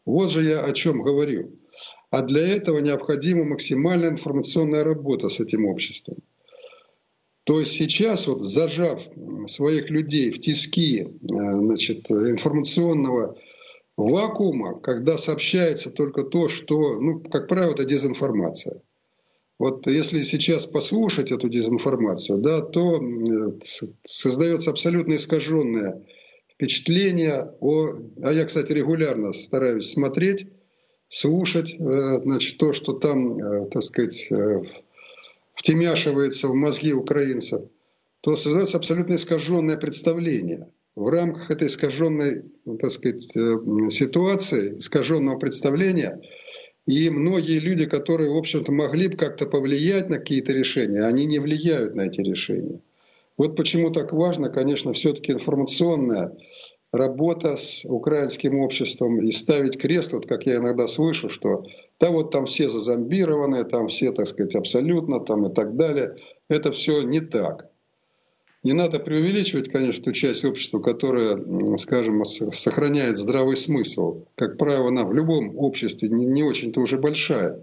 [0.06, 1.60] Вот же я о чем говорю.
[2.12, 6.18] А для этого необходима максимальная информационная работа с этим обществом.
[7.44, 9.02] То есть сейчас, вот зажав
[9.48, 13.36] своих людей в тиски э, значит, информационного
[13.98, 18.82] вакуума, когда сообщается только то, что, ну, как правило, это дезинформация–
[19.64, 23.02] вот если сейчас послушать эту дезинформацию, да, то
[24.04, 26.06] создается абсолютно искаженное
[26.54, 27.94] впечатление о...
[28.22, 30.48] А я, кстати, регулярно стараюсь смотреть,
[31.08, 34.64] слушать э, значит, то, что там, э, так сказать, э,
[35.56, 37.62] втемяшивается в мозги украинцев,
[38.20, 40.74] то создается абсолютно искаженное представление.
[40.94, 43.32] В рамках этой искаженной, так сказать,
[43.94, 46.22] ситуации, искаженного представления–
[46.86, 51.40] и многие люди, которые, в общем-то, могли бы как-то повлиять на какие-то решения, они не
[51.40, 52.82] влияют на эти решения.
[53.38, 56.36] Вот почему так важно, конечно, все-таки информационная
[56.92, 61.66] работа с украинским обществом и ставить крест, вот как я иногда слышу, что
[62.00, 66.16] да вот там все зазомбированы, там все, так сказать, абсолютно там и так далее.
[66.50, 67.73] Это все не так.
[68.64, 71.38] Не надо преувеличивать, конечно, ту часть общества, которая,
[71.78, 74.26] скажем, сохраняет здравый смысл.
[74.36, 77.60] Как правило, она в любом обществе не очень-то уже большая.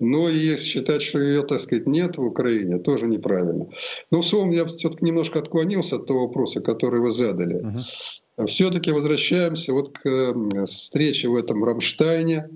[0.00, 3.66] Но и считать, что ее, так сказать, нет в Украине, тоже неправильно.
[4.10, 7.56] Но, словом, я все-таки немножко отклонился от того вопроса, который вы задали.
[7.60, 8.46] Uh-huh.
[8.46, 10.34] Все-таки возвращаемся вот к
[10.66, 12.48] встрече в этом Рамштайне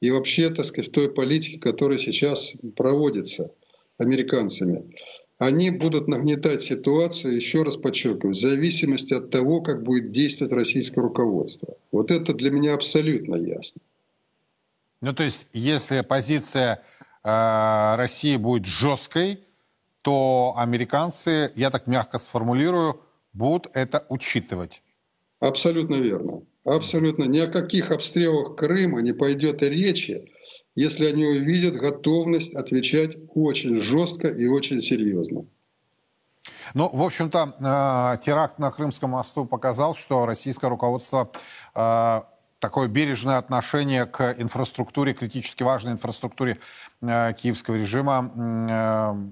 [0.00, 3.50] и вообще, так сказать, в той политике, которая сейчас проводится
[3.98, 4.84] американцами
[5.38, 11.02] они будут нагнетать ситуацию, еще раз подчеркиваю, в зависимости от того, как будет действовать российское
[11.02, 11.76] руководство.
[11.92, 13.80] Вот это для меня абсолютно ясно.
[15.02, 16.82] Ну, то есть, если позиция
[17.22, 19.40] э, России будет жесткой,
[20.00, 23.00] то американцы, я так мягко сформулирую,
[23.34, 24.82] будут это учитывать.
[25.40, 26.42] Абсолютно верно.
[26.64, 27.24] Абсолютно.
[27.24, 30.30] Ни о каких обстрелах Крыма не пойдет и речи,
[30.76, 35.46] если они увидят готовность отвечать очень жестко и очень серьезно.
[36.74, 41.30] Ну, в общем-то, э, теракт на Крымском мосту показал, что российское руководство
[41.74, 42.22] э,
[42.58, 46.58] такое бережное отношение к инфраструктуре, критически важной инфраструктуре
[47.00, 48.30] э, киевского режима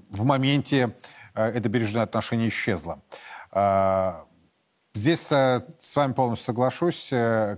[0.09, 0.95] в моменте
[1.35, 3.01] это бережное отношение исчезло.
[4.93, 7.09] Здесь с вами полностью соглашусь.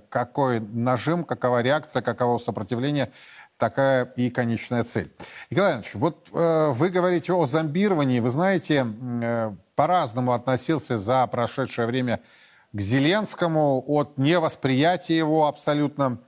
[0.10, 3.12] Какой нажим, какова реакция, каково сопротивление–
[3.58, 5.12] такая и конечная цель.
[5.50, 8.20] Николай Иванович, вот э, вы говорите о зомбировании.
[8.20, 8.88] Вы знаете,
[9.22, 12.20] э, по-разному относился за прошедшее время
[12.72, 16.20] к Зеленскому, от невосприятия его абсолютно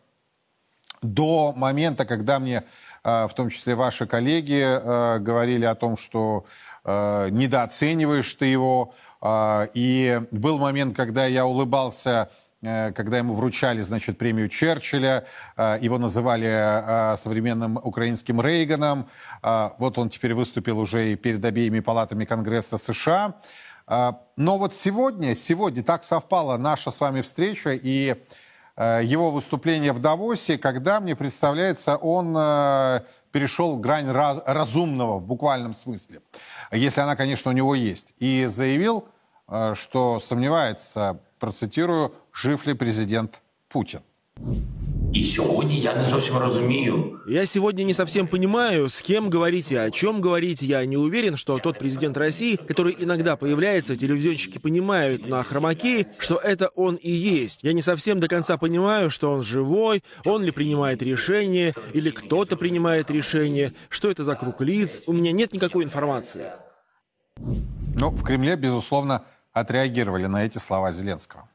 [1.02, 2.64] до момента, когда мне,
[3.04, 6.46] э, в том числе ваши коллеги, э, говорили о том, что
[6.84, 8.94] э, недооцениваешь ты его.
[9.22, 12.30] Э, и был момент, когда я улыбался
[12.62, 15.26] когда ему вручали, значит, премию Черчилля,
[15.58, 19.08] его называли современным украинским Рейганом.
[19.42, 23.36] Вот он теперь выступил уже и перед обеими палатами Конгресса США.
[23.88, 28.16] Но вот сегодня, сегодня так совпала наша с вами встреча и
[28.78, 32.34] его выступление в Давосе, когда, мне представляется, он
[33.32, 36.22] перешел грань разумного в буквальном смысле,
[36.72, 39.08] если она, конечно, у него есть, и заявил,
[39.48, 44.01] э, что сомневается, процитирую, жив ли президент Путин.
[45.15, 47.21] І сьогодні я не зовсім розумію.
[47.29, 50.67] Я сегодня не совсем понимаю, с кем говорите, о чем говорите.
[50.67, 56.35] Я не уверен, что тот президент России, который иногда появляется, телевизионщики понимают на хромаке, что
[56.35, 57.65] это он и есть.
[57.65, 62.57] Я не совсем до конца понимаю, что он живой, он ли принимает решение, или кто-то
[62.57, 65.03] принимает решение, что это за круг лиц.
[65.07, 66.47] У меня нет никакой информации.
[67.97, 71.49] Ну, в Кремле, безусловно, отреагировали на эти слова Зеленского.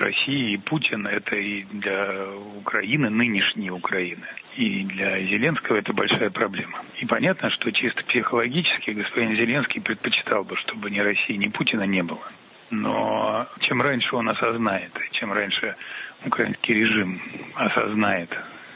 [0.00, 6.84] России и Путин– это и для Украины, нынешней Украины, и для Зеленского это большая проблема.
[7.00, 12.02] И понятно, что чисто психологически господин Зеленский предпочитал бы, чтобы ни России, ни Путина не
[12.02, 12.26] было.
[12.70, 15.74] Но чем раньше он осознает, чем раньше
[16.24, 17.20] украинский режим
[17.54, 18.30] осознает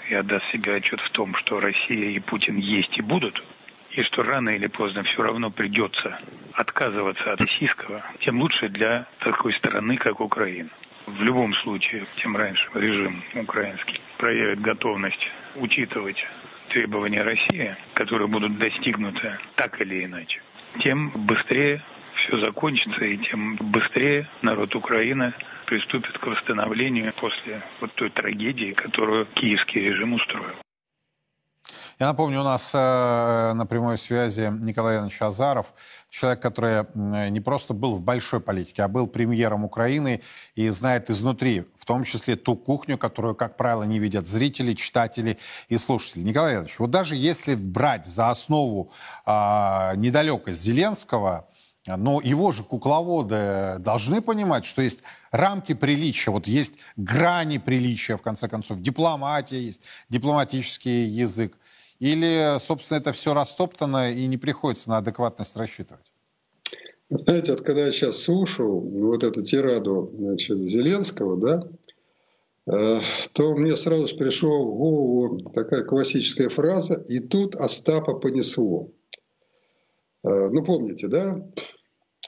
[0.09, 3.43] и отдаст себе отчет в том, что Россия и Путин есть и будут,
[3.91, 6.19] и что рано или поздно все равно придется
[6.55, 10.71] отказываться от российского, тем лучше для такой страны, как Украина.
[11.07, 16.25] В любом случае, тем раньше режим украинский проявит готовность учитывать
[16.69, 20.41] требования России, которые будут достигнуты так или иначе,
[20.81, 21.83] тем быстрее
[22.15, 25.33] все закончится, и тем быстрее народ Украины
[25.67, 30.55] приступит к восстановлению после вот той трагедии, которую киевский режим устроил.
[31.99, 35.75] Я напомню, у нас э, на прямой связи Николай Иванович Азаров,
[36.11, 36.87] человек, который
[37.31, 40.23] не просто был в большой политике, а был премьером Украины
[40.55, 45.39] и знает изнутри, в том числе ту кухню, которую, как правило, не видят зрители, читатели
[45.69, 46.23] и слушатели.
[46.23, 48.91] Николай Иванович, вот даже если брать за основу
[49.27, 51.47] э, недалекость Зеленского,
[51.87, 55.03] но его же кукловоды должны понимать, что есть
[55.33, 61.57] рамки приличия, вот есть грани приличия, в конце концов, дипломатия есть, дипломатический язык.
[62.03, 66.13] Или, собственно, это все растоптано и не приходится на адекватность рассчитывать?
[67.09, 71.63] Знаете, вот когда я сейчас слушаю вот эту тираду значит, Зеленского, да,
[72.67, 73.01] э,
[73.35, 78.91] то мне сразу же пришла в голову такая классическая фраза «И тут Остапа понесло».
[80.25, 81.41] Э, ну, помните, да,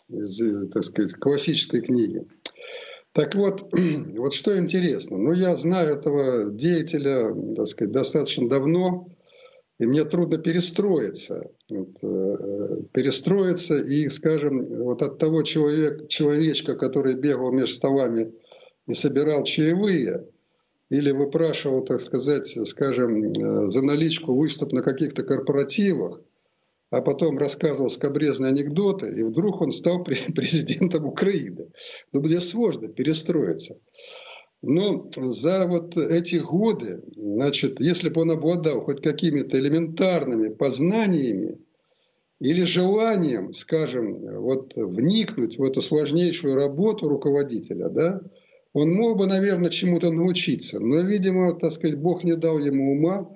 [0.08, 2.24] из, так сказать, классической книги.
[3.10, 3.68] Так вот,
[4.16, 5.18] вот что интересно.
[5.18, 9.08] Ну, я знаю этого деятеля, так сказать, достаточно давно,
[9.78, 11.50] и мне трудно перестроиться.
[11.68, 18.32] Вот, э, перестроиться и, скажем, вот от того человек, человечка, который бегал между столами
[18.87, 20.26] и собирал чаевые,
[20.90, 26.20] или выпрашивал, так сказать, скажем, э, за наличку выступ на каких-то корпоративах,
[26.90, 31.72] а потом рассказывал скобрезные анекдоты, и вдруг он стал президентом Украины.
[32.12, 33.76] Ну, мне сложно перестроиться.
[34.66, 41.59] Но за вот эти годы, значит, если бы он обладал хоть какими-то элементарными познаниями
[42.40, 48.20] или желанием, скажем, вот вникнуть в эту сложнейшую работу руководителя, да,
[48.72, 50.81] он мог бы, наверное, чему-то научиться.
[50.81, 53.31] Но, видимо, так сказать, Бог не дал ему ума,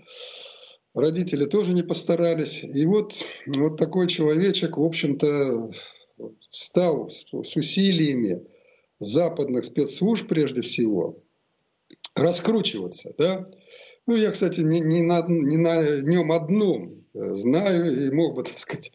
[0.94, 2.62] родители тоже не постарались.
[2.64, 3.12] И вот,
[3.46, 5.70] вот такой человечек, в общем-то,
[6.50, 8.42] стал с усилиями,
[9.00, 11.22] западных спецслужб прежде всего
[12.14, 13.14] раскручиваться.
[13.16, 13.44] Да?
[14.06, 18.42] Ну, я, кстати, не, не, на, не на нем одном э, знаю и мог бы,
[18.44, 18.90] так сказать,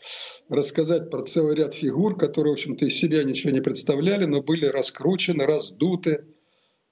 [0.50, 4.66] рассказать про целый ряд фигур, которые, в общем-то, из себя ничего не представляли, но были
[4.66, 6.26] раскручены, раздуты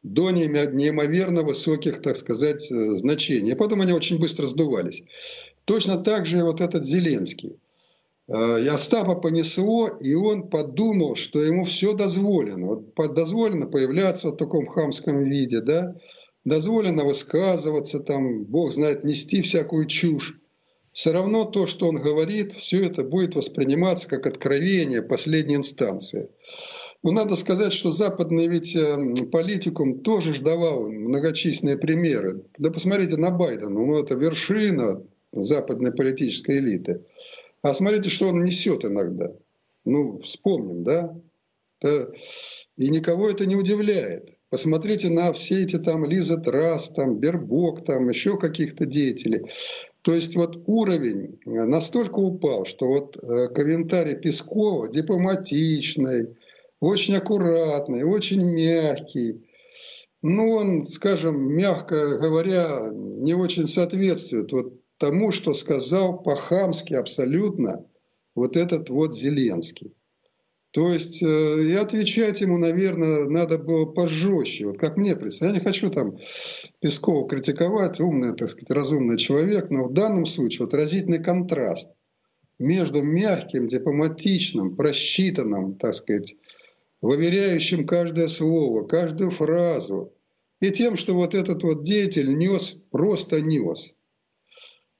[0.03, 3.51] до неимоверно высоких, так сказать, э, значений.
[3.51, 5.03] И потом они очень быстро сдувались.
[5.65, 7.57] Точно так же вот этот Зеленский–
[8.31, 12.67] и Остапа понесло, и он подумал, что ему все дозволено.
[12.95, 15.95] Вот дозволено появляться в таком хамском виде, да?
[16.45, 20.37] дозволено высказываться, там, Бог знает, нести всякую чушь.
[20.91, 26.29] Все равно то, что он говорит, все это будет восприниматься как откровение последней инстанции.
[27.03, 28.97] Но надо сказать, что западный ведь э,
[29.31, 32.43] политикум тоже ждавал многочисленные примеры.
[32.57, 35.01] Да посмотрите на Байдена, ну это вершина
[35.31, 37.05] западной политической элиты.
[37.61, 39.31] А смотрите, что он несет иногда.
[39.85, 41.15] Ну, вспомним, да?
[42.77, 44.37] И никого это не удивляет.
[44.49, 49.49] Посмотрите на все эти там Лиза Трас, там Бербок, там еще каких-то деятелей.
[50.01, 56.35] То есть вот уровень настолько упал, что вот э, комментарий Пескова дипломатичный,
[56.79, 59.47] очень аккуратный, очень мягкий.
[60.21, 67.83] Ну, он, скажем, мягко говоря, не очень соответствует вот тому, что сказал по-хамски абсолютно
[68.35, 69.95] вот этот вот Зеленский.
[70.69, 74.67] То есть, э, и отвечать ему, наверное, надо было пожестче.
[74.67, 75.45] Вот как мне представляется.
[75.45, 76.17] Я не хочу там
[76.79, 81.89] Пескова критиковать, умный, так сказать, разумный человек, но в данном случае вот разительный контраст
[82.59, 86.35] между мягким, дипломатичным, просчитанным, так сказать,
[87.01, 90.13] выверяющим каждое слово, каждую фразу,
[90.59, 93.95] и тем, что вот этот вот деятель нес, просто нес.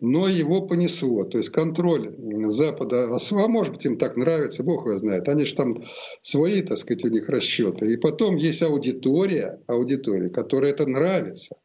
[0.01, 1.23] Но его понесло.
[1.25, 2.15] То есть контроль
[2.49, 5.29] Запада, а может быть им так нравится, Бог его знает.
[5.29, 5.83] Они же там
[6.23, 7.93] свои, так сказать, у них расчеты.
[7.93, 11.55] И потом есть аудитория, аудитория, которой это нравится.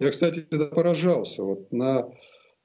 [0.00, 0.44] Я, кстати,
[0.74, 1.44] поражался.
[1.44, 2.08] Вот на,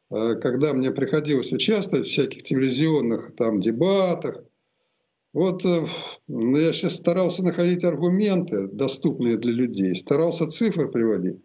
[0.10, 4.44] э, когда мне приходилось участвовать в всяких телевизионных там дебатах,
[5.32, 5.86] вот э,
[6.28, 11.38] ну, я сейчас старался находить аргументы, доступные для людей, старался цифры приводить.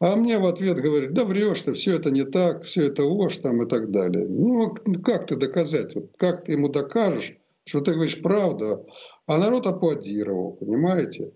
[0.00, 3.38] А мне в ответ говорит, да врешь ты, все это не так, все это ложь
[3.38, 4.26] там и так далее.
[4.28, 4.74] Ну,
[5.04, 5.94] как ты доказать?
[5.94, 8.86] Вот как ты ему докажешь, что ты говоришь правду?
[9.26, 11.32] А народ аплодировал, понимаете?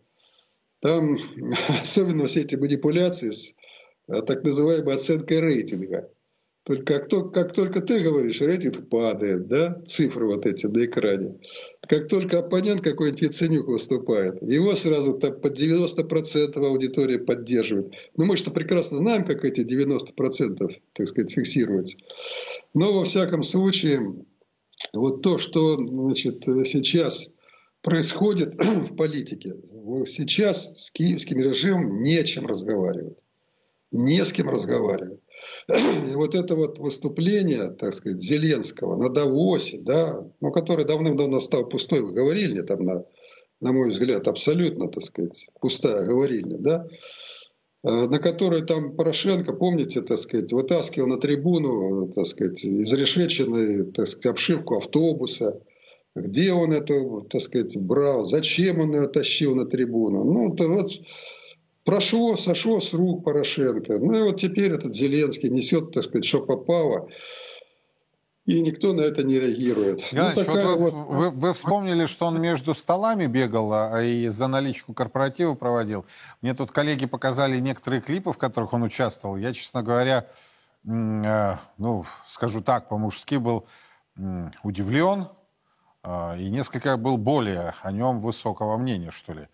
[0.81, 1.19] Там
[1.83, 3.55] особенно все эти манипуляции с
[4.09, 6.09] э, так называемой оценкой рейтинга.
[6.65, 11.41] Только как, только как только ты говоришь, рейтинг падает, да, цифры вот эти на экране.
[11.93, 17.93] Как только оппонент какой-нибудь Яценюк выступает, его сразу там под 90% аудитории поддерживает.
[18.16, 21.99] Ну, мы что прекрасно знаем, как эти 90%, так сказать, фиксируются.
[22.72, 24.24] Но, во всяком случае,
[24.95, 27.28] вот то, что значит, сейчас
[27.82, 29.55] происходит в политике,
[30.07, 33.18] сейчас с киевским режимом нечем разговаривать.
[33.90, 35.20] Не с кем разговаривать.
[35.69, 42.03] Вот это вот выступление, так сказать, Зеленского на Давосе, да, ну, который давным-давно стал пустой,
[42.03, 43.05] вы говорили, там, на,
[43.61, 46.87] на мой взгляд, абсолютно, так сказать, пустая говорильня, да,
[47.85, 54.09] э, на которой там Порошенко, помните, так сказать, вытаскивал на трибуну, так сказать, изрешеченную, так
[54.09, 55.61] сказать, обшивку автобуса,
[56.15, 60.25] где он это, так сказать, брал, зачем он ее тащил на трибуну.
[60.25, 60.91] Ну, то вот
[61.85, 63.99] прошло, сошло с рук Порошенко.
[63.99, 67.09] Ну и вот теперь этот Зеленский несет, так сказать, что попало.
[68.45, 70.05] И никто на это не реагирует.
[70.11, 71.07] Геннадьевич, ну, вот вот...
[71.09, 76.05] Вы, вы вспомнили, что он между столами бегал а и за наличку корпоратива проводил.
[76.41, 79.37] Мне тут коллеги показали некоторые клипы, в которых он участвовал.
[79.37, 80.26] Я, честно говоря,
[80.85, 83.64] э, ну, скажу так, по-мужски был
[84.64, 85.28] удивлен
[86.03, 89.47] э, и несколько был более о нем высокого мнения, что ли.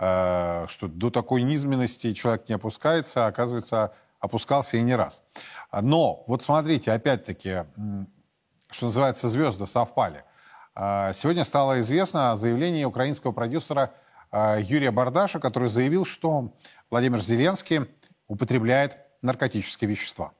[0.00, 5.22] Э, что до такой низменности человек не опускается, а оказывается, опускался и не раз.
[5.72, 7.64] Но вот смотрите, опять-таки,
[8.70, 10.22] что называется, звезды совпали.
[10.76, 13.92] Э, сегодня стало известно о заявлении украинского продюсера
[14.30, 16.52] э, Юрия Бардаша, который заявил, что
[16.90, 17.80] Владимир Зеленский
[18.28, 20.32] употребляет наркотические вещества.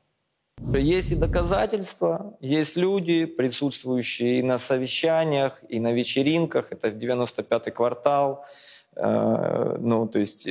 [0.60, 7.70] Есть и доказательства, есть люди, присутствующие и на совещаниях, и на вечеринках, это в 95-й
[7.70, 8.44] квартал,
[9.00, 10.48] ну, то есть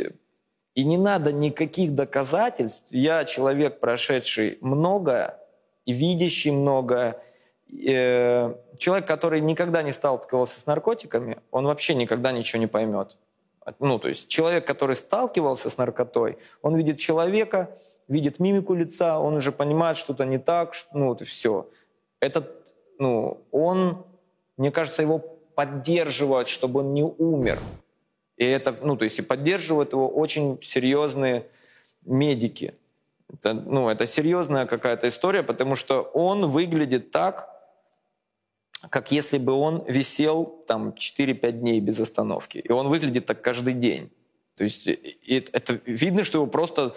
[0.77, 2.89] и не надо никаких доказательств.
[2.91, 5.39] Я человек, прошедший многое,
[5.87, 7.19] видящий многое.
[7.67, 13.17] Э, человек, который никогда не сталкивался с наркотиками, он вообще никогда ничего не поймет.
[13.79, 17.75] Ну, то есть человек, который сталкивался с наркотой, он видит человека,
[18.07, 21.67] видит мимику лица, он уже понимает, что-то не так, ну, вот и все.
[22.19, 22.51] Этот,
[22.99, 24.05] ну, он,
[24.57, 25.17] мне кажется, его
[25.55, 27.57] поддерживают, чтобы он не умер.
[28.37, 31.47] И это, ну, то есть и поддерживают его очень серьезные
[32.05, 32.75] медики.
[33.33, 37.49] Это, ну, это серьезная какая-то история, потому что он выглядит так,
[38.89, 42.59] как если бы он висел там 4-5 дней без остановки.
[42.59, 44.11] И он выглядит так каждый день.
[44.55, 46.95] То есть и это видно, что его просто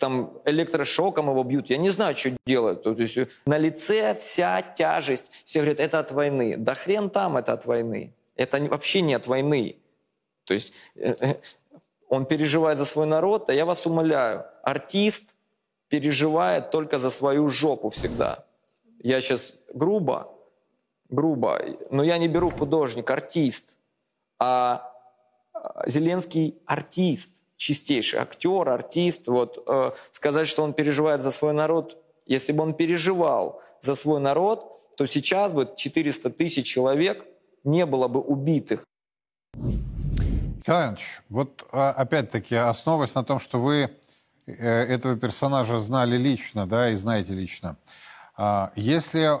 [0.00, 1.70] там электрошоком его бьют.
[1.70, 2.82] Я не знаю, что делают.
[2.82, 5.30] То есть на лице вся тяжесть.
[5.44, 6.56] Все говорят, это от войны.
[6.56, 8.12] Да хрен там это от войны.
[8.34, 9.76] Это вообще не от войны.
[10.46, 11.34] То есть э, э,
[12.08, 15.36] он переживает за свой народ, а я вас умоляю, артист
[15.88, 18.44] переживает только за свою жопу всегда.
[19.02, 20.32] Я сейчас грубо,
[21.10, 23.76] грубо, но я не беру художник, артист.
[24.38, 24.92] А,
[25.52, 29.28] а Зеленский артист, чистейший актер, артист.
[29.28, 34.20] Вот э, сказать, что он переживает за свой народ, если бы он переживал за свой
[34.20, 37.24] народ, то сейчас бы 400 тысяч человек
[37.64, 38.84] не было бы убитых.
[40.66, 40.96] Николай
[41.28, 43.96] вот а, опять-таки основываясь на том, что вы
[44.46, 47.76] э, этого персонажа знали лично, да, и знаете лично,
[48.36, 49.40] а, если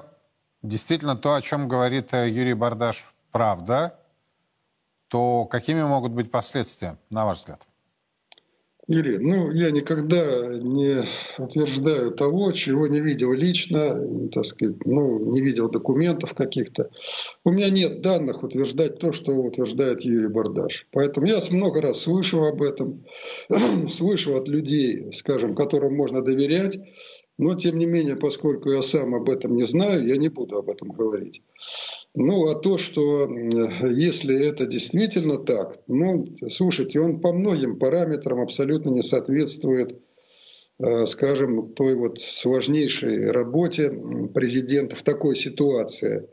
[0.62, 3.98] действительно то, о чем говорит э, Юрий Бардаш, правда,
[5.08, 7.66] то какими могут быть последствия, на ваш взгляд?
[8.88, 10.22] Юрий, ну, я никогда
[10.58, 11.04] не
[11.38, 14.00] утверждаю того, чего не видел лично,
[14.32, 16.90] так сказать, ну, не видел документов каких-то.
[17.44, 20.86] У меня нет данных утверждать то, что утверждает Юрий Бардаш.
[20.92, 23.04] Поэтому я много раз слышал об этом,
[23.90, 26.78] слышал от людей, скажем, которым можно доверять,
[27.38, 30.70] но, тем не менее, поскольку я сам об этом не знаю, я не буду об
[30.70, 31.42] этом говорить.
[32.18, 38.88] Ну, а то, что если это действительно так, ну, слушайте, он по многим параметрам абсолютно
[38.88, 40.00] не соответствует,
[40.78, 43.90] э, скажем, той вот сложнейшей работе
[44.34, 46.30] президента в такой ситуации.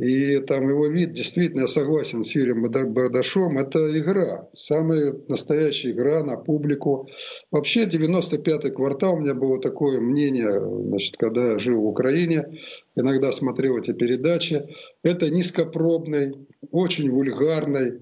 [0.00, 6.24] И там его вид, действительно, я согласен с Юрием Бардашом, это игра, самая настоящая игра
[6.24, 7.06] на публику.
[7.50, 12.44] Вообще 95-й квартал, у меня было такое мнение, значит, когда я жил в Украине,
[12.96, 14.68] иногда смотрел эти передачи,
[15.02, 18.00] это низкопробный, очень вульгарный,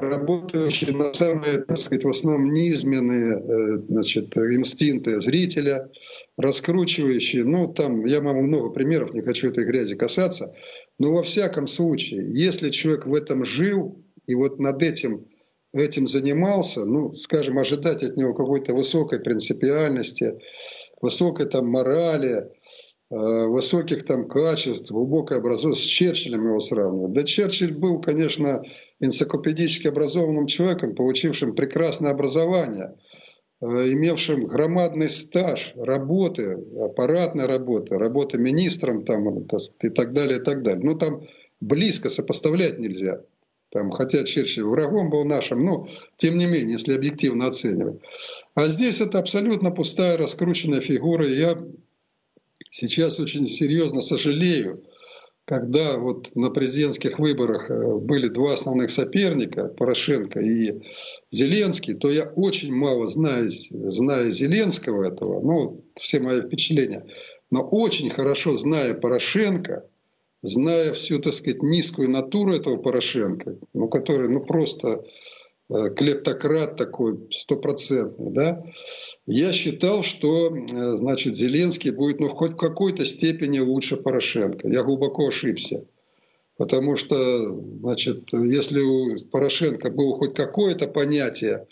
[0.00, 5.90] работающий на самые, так сказать, в основном низменные э, значит, инстинкты зрителя,
[6.36, 10.54] раскручивающий, ну там, я могу много примеров, не хочу этой грязи касаться,
[10.98, 15.26] но во всяком случае, если человек в этом жил и вот над этим,
[15.72, 20.38] этим занимался, ну, скажем, ожидать от него какой-то высокой принципиальности,
[21.00, 22.50] высокой там морали,
[23.10, 27.12] э, высоких там качеств, глубокой образованности, с Черчиллем его сравнивать.
[27.12, 28.62] Да Черчилль был, конечно,
[29.00, 32.96] энциклопедически образованным человеком, получившим прекрасное образование–
[33.60, 39.46] имевшим громадный стаж работы, аппаратной работы, работы министром там,
[39.82, 40.82] и так далее, и так далее.
[40.82, 41.26] Ну, там
[41.60, 43.22] близко сопоставлять нельзя.
[43.70, 48.00] Там, хотя Черчилль врагом был нашим, но тем не менее, если объективно оценивать.
[48.54, 51.28] А здесь это абсолютно пустая, раскрученная фигура.
[51.28, 51.56] И я
[52.70, 54.82] сейчас очень серьезно сожалею,
[55.50, 60.80] когда вот на президентских выборах э, были два основных соперника, Порошенко и
[61.32, 67.04] Зеленский, то я очень мало знаю, знаю Зеленского этого, ну, все мои впечатления,
[67.50, 69.84] но очень хорошо зная Порошенко,
[70.42, 75.04] зная всю, так сказать, низкую натуру этого Порошенко, ну, который, ну, просто
[75.70, 78.64] клептократ такой стопроцентный, да,
[79.26, 84.68] я считал, что, э, значит, Зеленский будет, ну, хоть в какой-то степени лучше Порошенко.
[84.68, 85.86] Я глубоко ошибся.
[86.56, 87.16] Потому что,
[87.80, 91.66] значит, если у Порошенко было хоть какое-то понятие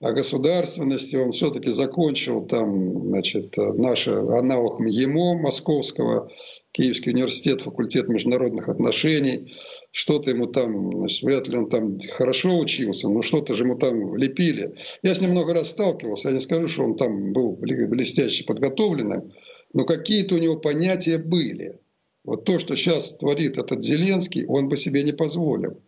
[0.00, 6.28] о государственности, он все-таки закончил там, значит, наш аналог МГИМО московского,
[6.72, 9.54] Киевский университет, факультет международных отношений,
[9.96, 14.14] что-то ему там, значит, вряд ли он там хорошо учился, но что-то же ему там
[14.14, 14.74] лепили.
[15.02, 19.32] Я с ним много раз сталкивался, я не скажу, что он там был блестяще подготовленным,
[19.72, 21.80] но какие-то у него понятия были.
[22.24, 25.80] Вот то, что сейчас творит этот Зеленский, он бы себе не позволил.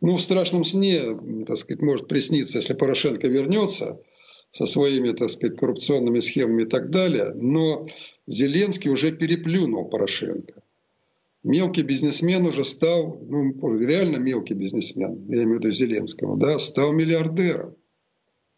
[0.00, 1.02] Ну, в страшном сне,
[1.46, 4.00] так сказать, может присниться, если Порошенко вернется
[4.52, 7.84] со своими, так сказать, коррупционными схемами и так далее, но
[8.26, 10.62] Зеленский уже переплюнул Порошенко
[11.42, 16.92] мелкий бизнесмен уже стал, ну, реально мелкий бизнесмен, я имею в виду Зеленского, да, стал
[16.92, 17.76] миллиардером.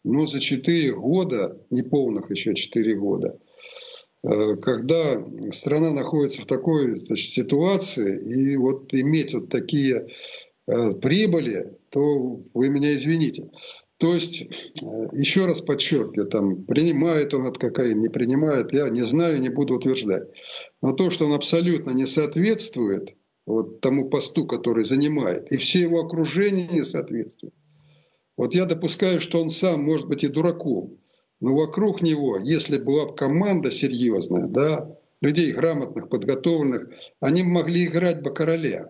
[0.03, 3.37] Ну, за 4 года, неполных еще 4 года,
[4.23, 10.07] э, когда страна находится в такой значит, ситуации, и вот иметь вот такие
[10.67, 13.51] э, прибыли, то вы меня извините.
[13.97, 14.47] То есть, э,
[15.11, 19.75] еще раз подчеркиваю, там, принимает он от кокаин, не принимает, я не знаю, не буду
[19.75, 20.27] утверждать.
[20.81, 23.15] Но то, что он абсолютно не соответствует
[23.45, 27.53] вот тому посту, который занимает, и все его окружение не соответствует.
[28.37, 30.97] Вот я допускаю, что он сам может быть и дураком,
[31.39, 38.21] но вокруг него, если была бы команда серьезная, да, людей грамотных, подготовленных, они могли играть
[38.21, 38.89] бы короля.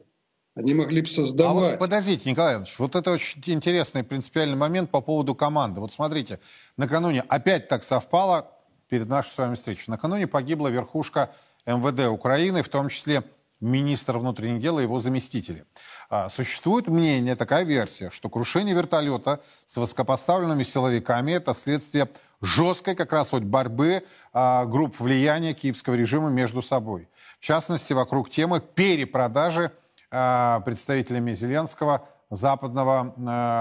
[0.54, 1.68] Они могли бы создавать.
[1.68, 5.80] А вот подождите, Николай Иванович, вот это очень интересный принципиальный момент по поводу команды.
[5.80, 6.40] Вот смотрите,
[6.76, 8.52] накануне опять так совпало
[8.90, 9.86] перед нашей с вами встречей.
[9.88, 11.34] Накануне погибла верхушка
[11.66, 13.24] МВД Украины, в том числе
[13.60, 15.66] министр внутренних дел и его заместители.
[16.10, 22.10] А, существует мнение, такая версия, что крушение вертолета с высокопоставленными силовиками– это следствие
[22.42, 24.04] жесткой как раз вот борьбы
[24.34, 27.08] а, групп влияния киевского режима между собой.
[27.40, 29.72] В частности, вокруг темы перепродажи
[30.14, 33.14] Э, представителями Зеленского западного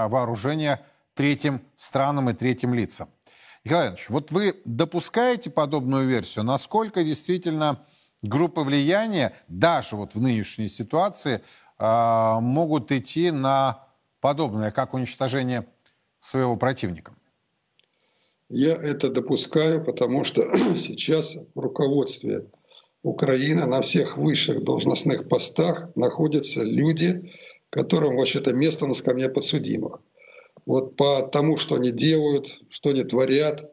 [0.09, 0.81] вооружения
[1.13, 3.07] третьим странам и третьим лицам.
[3.63, 6.43] Николай Иванович, вот вы допускаете подобную версию?
[6.43, 7.79] Насколько действительно
[8.21, 11.41] группы влияния, даже вот в нынешней ситуации,
[11.79, 13.87] э, могут идти на
[14.19, 15.67] подобное, как уничтожение
[16.19, 17.13] своего противника?
[18.49, 20.43] Я это допускаю, потому что
[20.77, 22.45] сейчас в руководстве
[23.03, 27.31] Украина на всех высших должностных постах находятся люди,
[27.69, 30.01] которым вообще-то место на скамье подсудимых.
[30.65, 33.70] Вот по тому, что они делают, что они творят,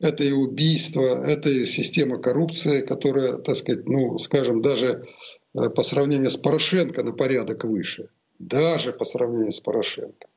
[0.00, 5.06] это и убийство, это и система коррупции, которая, так сказать, ну, скажем, даже
[5.54, 8.08] э, по сравнению с Порошенко на порядок выше.
[8.38, 10.28] Даже по сравнению с Порошенко.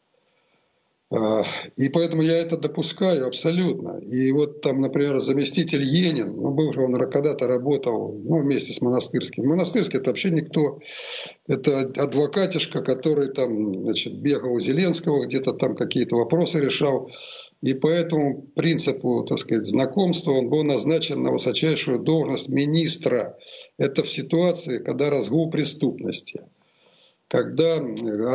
[1.14, 1.44] А,
[1.76, 3.98] и поэтому я это допускаю абсолютно.
[3.98, 9.46] И вот там, например, заместитель Енин, ну, бывший он когда-то работал ну, вместе с Монастырским.
[9.46, 10.80] Монастырский это вообще никто.
[11.48, 17.12] Это адвокатишка, который там, значит, бегал у Зеленского, где-то там какие-то вопросы решал.
[17.62, 23.38] И по этому принципу, так сказать, знакомства он был назначен на высочайшую должность министра.
[23.78, 26.42] Это в ситуации, когда разгул преступности–
[27.32, 27.78] когда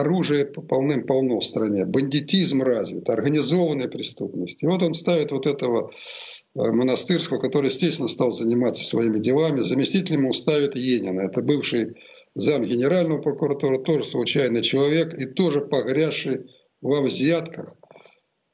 [0.01, 4.62] оружие полным-полно в стране, бандитизм развит, организованная преступность.
[4.62, 9.61] И вот он ставит вот этого э, монастырского, который, естественно, стал заниматься своими делами.
[9.61, 11.20] Заместителем ему ставит Енина.
[11.20, 11.97] Это бывший
[12.35, 16.47] зам генерального прокуратура, тоже случайный человек и тоже погрязший
[16.81, 17.74] во взятках.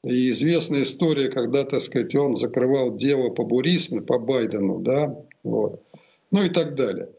[0.05, 5.81] И известная история, когда, так сказать, он закрывал дело по Бурисме, по Байдену, да, вот.
[6.29, 7.09] ну и так далее.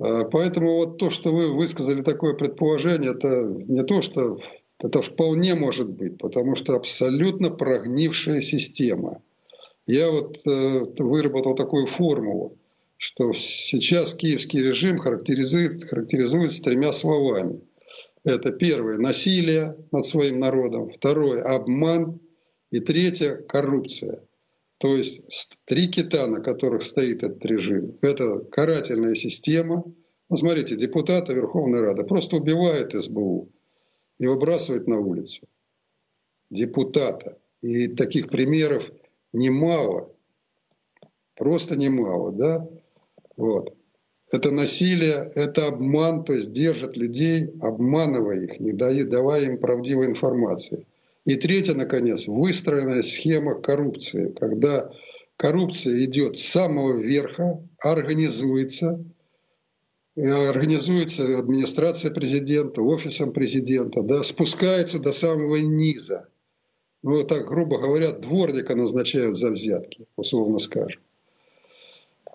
[0.00, 4.38] А, поэтому вот то, что вы высказали такое предположение, это не то, что
[4.80, 9.22] это вполне может быть, потому что абсолютно прогнившая система.
[9.86, 12.56] Я вот э, выработал такую формулу,
[12.96, 17.60] что сейчас киевский режим характеризует, характеризуется тремя словами.
[18.24, 22.20] Это первое– насилие над своим народом, второе– обман,
[22.70, 24.22] и третье– коррупция–
[24.78, 29.84] то есть три кита, на которых стоит этот режим, это карательная система.
[30.28, 33.48] Ну, смотрите, депутата Верховной Рады просто убивает СБУ
[34.18, 35.46] и выбрасывает на улицу.
[36.50, 37.38] Депутата.
[37.62, 38.90] И таких примеров
[39.32, 40.12] немало.
[41.34, 42.68] Просто немало, да?
[43.36, 43.74] Вот.
[44.34, 50.86] Это насилие, это обман, то есть держат людей, обманывая их, не давая им правдивой информации.
[51.24, 54.90] И третье, наконец, выстроенная схема коррупции, когда
[55.36, 59.04] коррупция идет с самого верха, организуется,
[60.16, 66.26] организуется администрация президента, офисом президента, да, спускается до самого низа.
[67.04, 71.00] Ну, так, грубо говоря, дворника назначают за взятки, условно скажем.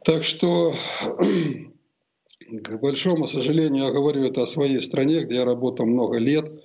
[0.06, 0.74] Так что,
[2.40, 6.46] к большому сожалению, я говорю это о своей стране, где я работал много лет–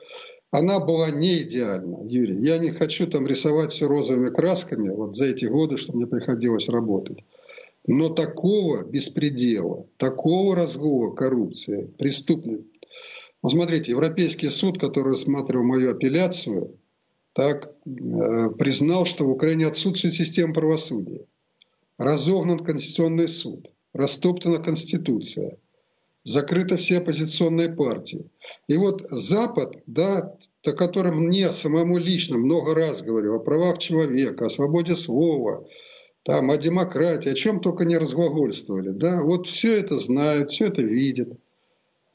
[0.57, 2.37] она была не идеальна, Юрий.
[2.37, 6.68] Я не хочу там рисовать все розовыми красками вот за эти годы, что мне приходилось
[6.68, 7.25] работать.
[7.89, 12.64] Но такого беспредела, такого разгула коррупции, преступной.
[13.43, 16.79] Вот смотрите, Европейский суд, который рассматривал мою апелляцию,
[17.33, 21.27] так, э, признал, что в Украине отсутствует система правосудия.
[21.99, 25.59] Разогнан Конституционный суд, растоптана Конституция,
[26.25, 28.31] закрыты все оппозиционные партии.
[28.66, 34.47] И вот Запад, да, о котором мне самому лично много раз говорю, о правах человека,
[34.47, 35.66] о свободе слова,
[36.25, 38.91] там, о демократии, о чем только не разглагольствовали.
[38.91, 39.22] Да?
[39.22, 41.29] Вот все это знают, все это видят.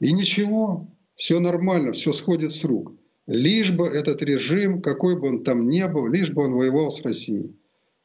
[0.00, 2.92] И ничего, все нормально, все сходит с рук.
[3.26, 7.02] Лишь бы этот режим, какой бы он там ни был, лишь бы он воевал с
[7.02, 7.54] Россией.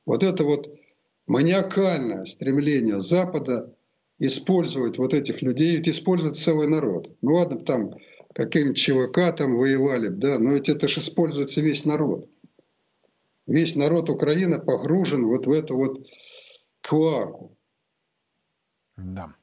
[0.06, 0.72] Вот это вот
[1.26, 3.75] маниакальное стремление Запада
[4.18, 7.16] использовать вот этих людей, ведь использует целый народ.
[7.22, 7.92] Ну ладно, там
[8.34, 12.30] каким-нибудь ЧВК там воевали, да, но ведь это же используется весь народ.
[13.48, 16.08] Весь народ Украины погружен вот в эту вот
[16.82, 17.56] кваку.
[18.98, 19.34] Да.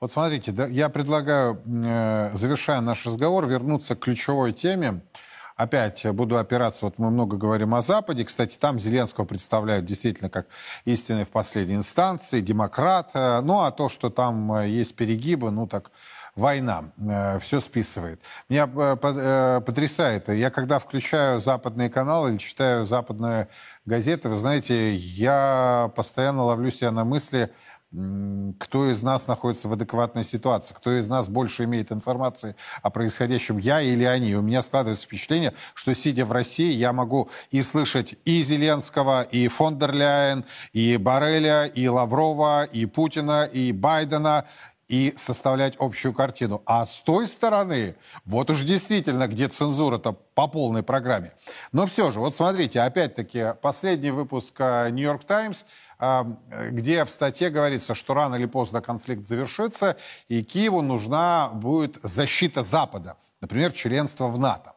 [0.00, 5.00] Вот смотрите, я предлагаю, э, завершая наш разговор, вернуться к ключевой теме
[5.56, 10.46] опять буду опираться, вот мы много говорим о Западе, кстати, там Зеленского представляют действительно как
[10.84, 15.90] истинный в последней инстанции, демократ, ну а то, что там э, есть перегибы, ну так
[16.36, 18.20] война, э, все списывает.
[18.48, 23.48] Меня э, потрясает, я когда включаю западные каналы или читаю западные
[23.86, 27.50] газеты, вы знаете, я постоянно ловлю себя на мысли,
[28.58, 33.56] кто из нас находится в адекватной ситуации, кто из нас больше имеет информации о происходящем,
[33.56, 34.34] я или они.
[34.34, 39.48] у меня складывается впечатление, что сидя в России, я могу и слышать и Зеленского, и
[39.48, 40.44] фон дер Ляйен,
[40.74, 44.44] и Бареля, и Лаврова, и Путина, и Байдена,
[44.88, 46.62] и составлять общую картину.
[46.64, 51.32] А с той стороны, вот уж действительно, где цензура-то по полной программе.
[51.72, 55.64] Но все же, вот смотрите, опять-таки, последний выпуск «Нью-Йорк Таймс»,
[55.98, 59.96] где в статье говорится, что рано или поздно конфликт завершится,
[60.28, 64.75] и Киеву нужна будет защита Запада, например, членство в НАТО.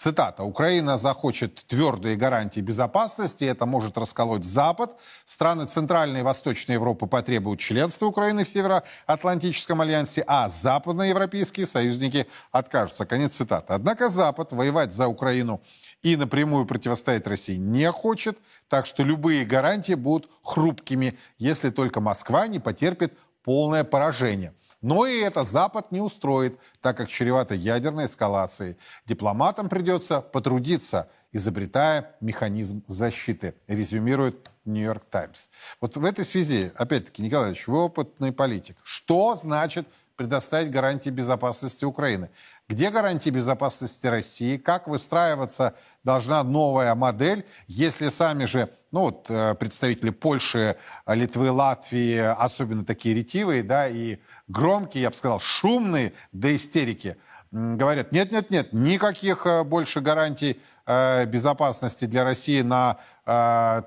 [0.00, 0.44] Цитата.
[0.44, 4.96] «Украина захочет твердые гарантии безопасности, это может расколоть Запад.
[5.26, 13.04] Страны Центральной и Восточной Европы потребуют членства Украины в Североатлантическом альянсе, а западноевропейские союзники откажутся».
[13.04, 13.74] Конец цитаты.
[13.74, 15.60] Однако Запад воевать за Украину
[16.00, 18.38] и напрямую противостоять России не хочет,
[18.68, 23.12] так что любые гарантии будут хрупкими, если только Москва не потерпит
[23.44, 24.54] полное поражение.
[24.82, 28.76] Но и это Запад не устроит, так как чревато ядерной эскалацией.
[29.06, 35.48] Дипломатам придется потрудиться, изобретая механизм защиты, резюмирует Нью-Йорк Таймс.
[35.80, 38.76] Вот в этой связи, опять-таки, Николай Ильич, вы опытный политик.
[38.82, 42.30] Что значит предоставить гарантии безопасности Украины?
[42.70, 44.56] Где гарантии безопасности России?
[44.56, 52.16] Как выстраиваться должна новая модель, если сами же ну, вот, э, представители Польши, Литвы, Латвии,
[52.16, 57.16] особенно такие ретивые, да, и громкие, я бы сказал, шумные до истерики,
[57.50, 62.98] говорят, нет-нет-нет, никаких э, больше гарантий э, безопасности для России на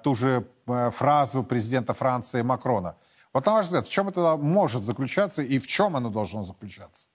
[0.03, 2.95] ту же фразу президента Франции Макрона.
[3.33, 7.07] Вот на ваш взгляд, в чем это может заключаться и в чем оно должно заключаться?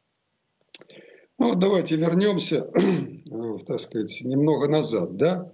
[1.39, 2.69] Ну, давайте вернемся,
[3.67, 5.51] так сказать, немного назад, да,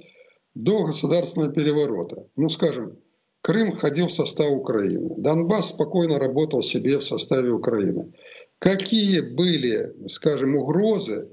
[0.55, 2.27] до государственного переворота.
[2.37, 2.99] Ну, скажем,
[3.43, 8.15] Крым входил в состав Украины, Донбасс спокойно работал себе в составе Украины.
[8.59, 11.29] Какие были, скажем, угрозы?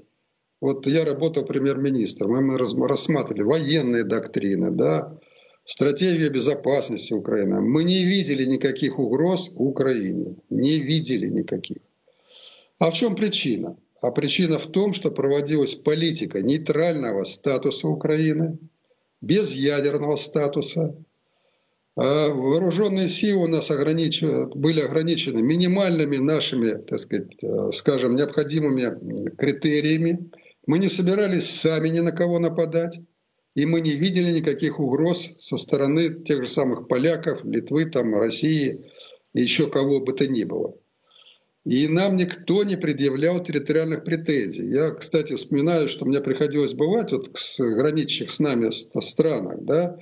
[0.60, 5.18] Вот я работал премьер-министром, мы рассматривали военные доктрины, да,
[5.64, 7.62] стратегию безопасности Украины.
[7.62, 11.78] Мы не видели никаких угроз Украине, не видели никаких.
[12.78, 13.78] А в чем причина?
[14.02, 18.58] А причина в том, что проводилась политика нейтрального статуса Украины,
[19.20, 20.96] без ядерного статуса.
[21.96, 24.22] А вооруженные силы у нас огранич...
[24.22, 30.30] были ограничены минимальными нашими, так сказать, э, скажем, необходимыми критериями.
[30.66, 32.98] Мы не собирались сами ни на кого нападать.
[33.54, 38.86] И мы не видели никаких угроз со стороны тех же самых поляков, Литвы, там, России
[39.34, 40.74] еще кого бы то ни было.
[41.64, 44.66] И нам никто не предъявлял территориальных претензий.
[44.66, 49.96] Я, кстати, вспоминаю, что мне приходилось бывать вот в граничащих с нами странах, да,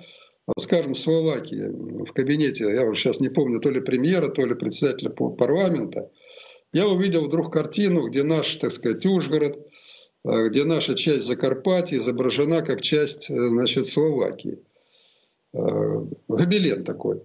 [0.58, 1.70] скажем, Словакии,
[2.06, 6.11] в кабинете, я уже сейчас не помню, то ли премьера, то ли председателя парламента,
[6.72, 9.58] я увидел вдруг картину, где наш, так сказать, Ужгород,
[10.24, 14.61] э, где наша часть Закарпатья изображена как часть, э, значит, Словакии.
[15.52, 15.58] Э,
[16.28, 17.22] гобелен такой.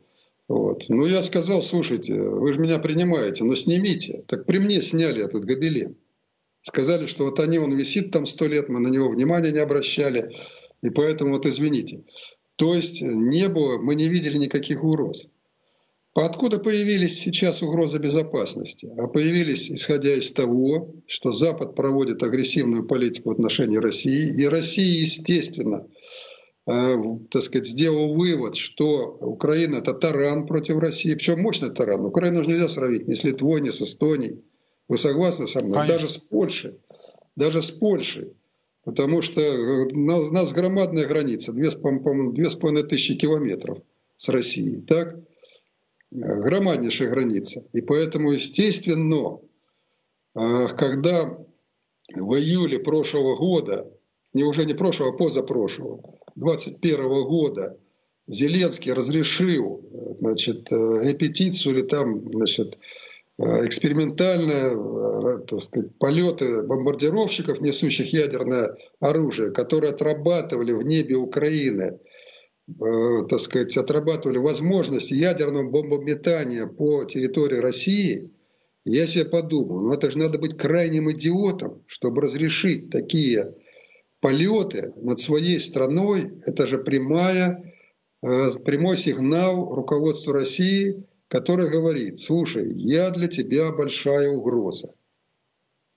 [0.47, 0.85] Вот.
[0.89, 4.23] Ну, я сказал, слушайте, вы же меня принимаете, но снимите.
[4.27, 5.97] Так при мне сняли этот гобелен.
[6.61, 10.35] Сказали, что вот они, он висит там сто лет, мы на него внимания не обращали,
[10.81, 12.03] и поэтому вот извините.
[12.55, 15.27] То есть не было, мы не видели никаких угроз.
[16.15, 18.89] Откуда появились сейчас угрозы безопасности?
[18.97, 25.01] А появились, исходя из того, что Запад проводит агрессивную политику в отношении России, и Россия,
[25.01, 25.85] естественно,
[26.65, 31.13] так сказать, сделал вывод, что Украина– это таран против России.
[31.13, 32.03] Причем мощный таран.
[32.05, 34.43] Украину же нельзя сравнить ни с Литвой, ни с Эстонией.
[34.87, 35.73] Вы согласны со мной?
[35.73, 35.93] Конечно.
[35.93, 36.73] Даже с Польшей.
[37.35, 38.33] Даже с Польшей.
[38.83, 43.79] Потому что э, у нас громадная граница, две, по-моему, две с половиной тысячи километров
[44.17, 44.81] с Россией.
[44.81, 45.15] Так?
[45.15, 45.21] Э,
[46.11, 47.63] громаднейшая граница.
[47.73, 49.39] И поэтому, естественно,
[50.33, 51.37] когда
[52.13, 53.91] в июле прошлого года,
[54.35, 56.01] не уже не прошлого, а позапрошлого,
[56.35, 57.77] 2021 года
[58.27, 59.81] Зеленский разрешил
[60.19, 62.77] значит, э, репетицию или там значит,
[63.37, 71.99] э, экспериментальные э, так сказать, полеты бомбардировщиков, несущих ядерное оружие, которые отрабатывали в небе Украины,
[73.29, 78.31] так сказать, отрабатывали возможность ядерного бомбометания по территории России,
[78.85, 83.53] я себе подумал, ну это же надо быть крайним идиотом, чтобы разрешить такие
[84.25, 87.75] полеты над своей страной– это же прямая,
[88.23, 94.95] э, прямой сигнал руководству России, который говорит, слушай, я для тебя большая угроза.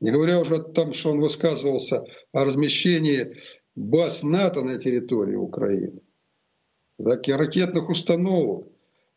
[0.02, 3.34] Не говоря уже о том, что он высказывался о размещении
[3.74, 6.02] баз НАТО на территории Украины,
[7.02, 8.68] так и ракетных установок.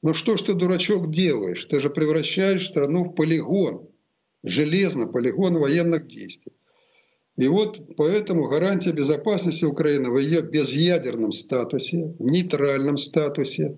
[0.01, 1.66] Ну что ж ты, дурачок, делаешь?
[1.66, 3.89] Ты же превращаешь страну в полигон,
[4.41, 6.53] железно полигон военных действий.
[7.38, 13.77] И вот поэтому гарантия безопасности Украины в ее безъядерном статусе, в нейтральном статусе,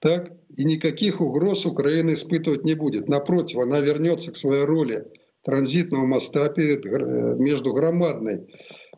[0.00, 3.08] так, и никаких угроз Украина испытывать не будет.
[3.08, 5.06] Напротив, она вернется к своей роли
[5.42, 8.46] транзитного моста перед, между громадной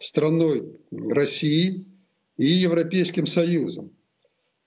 [0.01, 1.87] страной России
[2.37, 3.93] и Европейским Союзом.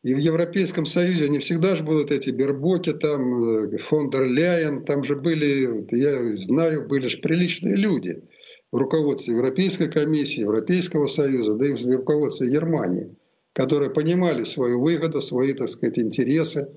[0.01, 4.85] И в Европейском Союзе не всегда же будут эти Бербоки, там, э, фон дер Ляйен,
[4.85, 8.23] там же были, я знаю, были же приличные люди–
[8.71, 13.15] в руководстве Европейской комиссии, Европейского союза, да и в руководстве Германии,
[13.53, 16.73] которые понимали свою выгоду, свои, так сказать, интересы.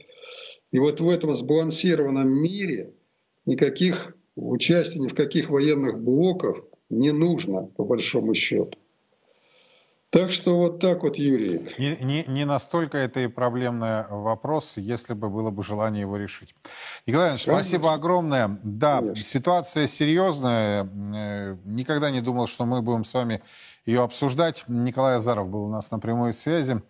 [0.70, 2.94] И вот в этом сбалансированном мире
[3.44, 8.78] никаких участия ни в каких военных блоков не нужно, по большому счету.
[10.12, 11.74] Так что вот так вот, Юрий.
[11.78, 16.54] Не, не, не настолько это и проблемный вопрос, если бы было бы желание его решить.
[17.06, 18.58] Николай Иванович, спасибо огромное.
[18.62, 19.24] Да, Конечно.
[19.24, 20.86] ситуация серьезная.
[21.14, 23.40] Э, никогда не думал, что мы будем с вами
[23.86, 24.64] ее обсуждать.
[24.68, 26.82] Николай Азаров был у нас на прямой связи.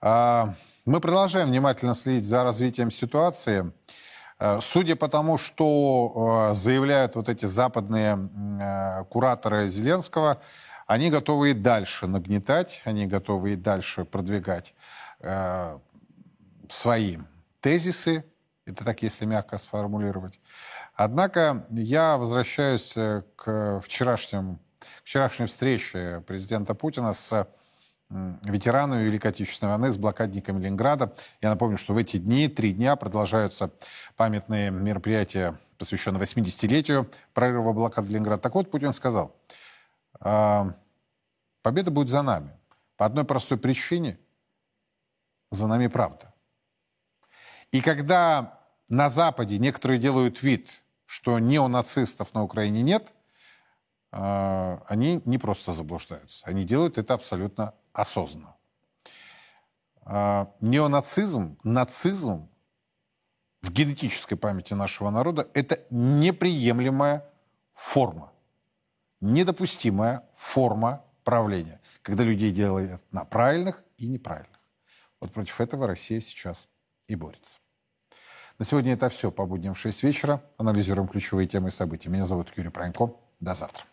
[0.00, 0.54] А,
[0.86, 3.72] мы продолжаем внимательно следить за развитием ситуации.
[4.38, 10.40] Э, судя по тому, что э, заявляют вот эти западные кураторы Зеленского,
[10.86, 14.74] они готовы и дальше нагнетать, они готовы и дальше продвигать
[15.20, 15.78] э,
[16.68, 17.18] свои
[17.60, 18.24] тезисы,
[18.66, 20.40] это так, если мягко сформулировать.
[20.94, 24.58] Однако я возвращаюсь э, к вчерашнему,
[25.02, 27.48] вчерашней встрече президента Путина с
[28.10, 31.14] ветеранами Великой Отечественной войны, с блокадниками Ленинграда.
[31.40, 33.70] Я напомню, что в эти дни, три дня, продолжаются
[34.16, 38.42] памятные мероприятия, посвященные 80-летию прорыва блокады Ленинграда.
[38.42, 39.34] Так вот, Путин сказал–
[41.62, 42.50] победа будет за нами.
[42.96, 44.18] По одной простой причине.
[45.50, 46.32] За нами правда.
[47.70, 53.12] И когда на Западе некоторые делают вид, что неонацистов на Украине нет,
[54.10, 56.46] а, они не просто заблуждаются.
[56.46, 58.54] Они делают это абсолютно осознанно.
[60.02, 62.48] А, неонацизм, нацизм
[63.60, 67.24] в генетической памяти нашего народа– это неприемлемая
[67.72, 68.33] форма
[69.20, 74.60] недопустимая форма правления, когда людей делают на правильных и неправильных.
[75.20, 76.68] Вот против этого Россия сейчас
[77.08, 77.58] и борется.
[78.58, 80.42] На сегодня это все по будням в 6 вечера.
[80.58, 82.08] Анализируем ключевые темы и события.
[82.08, 83.14] Меня зовут Юрий Пронько.
[83.40, 83.84] До завтра.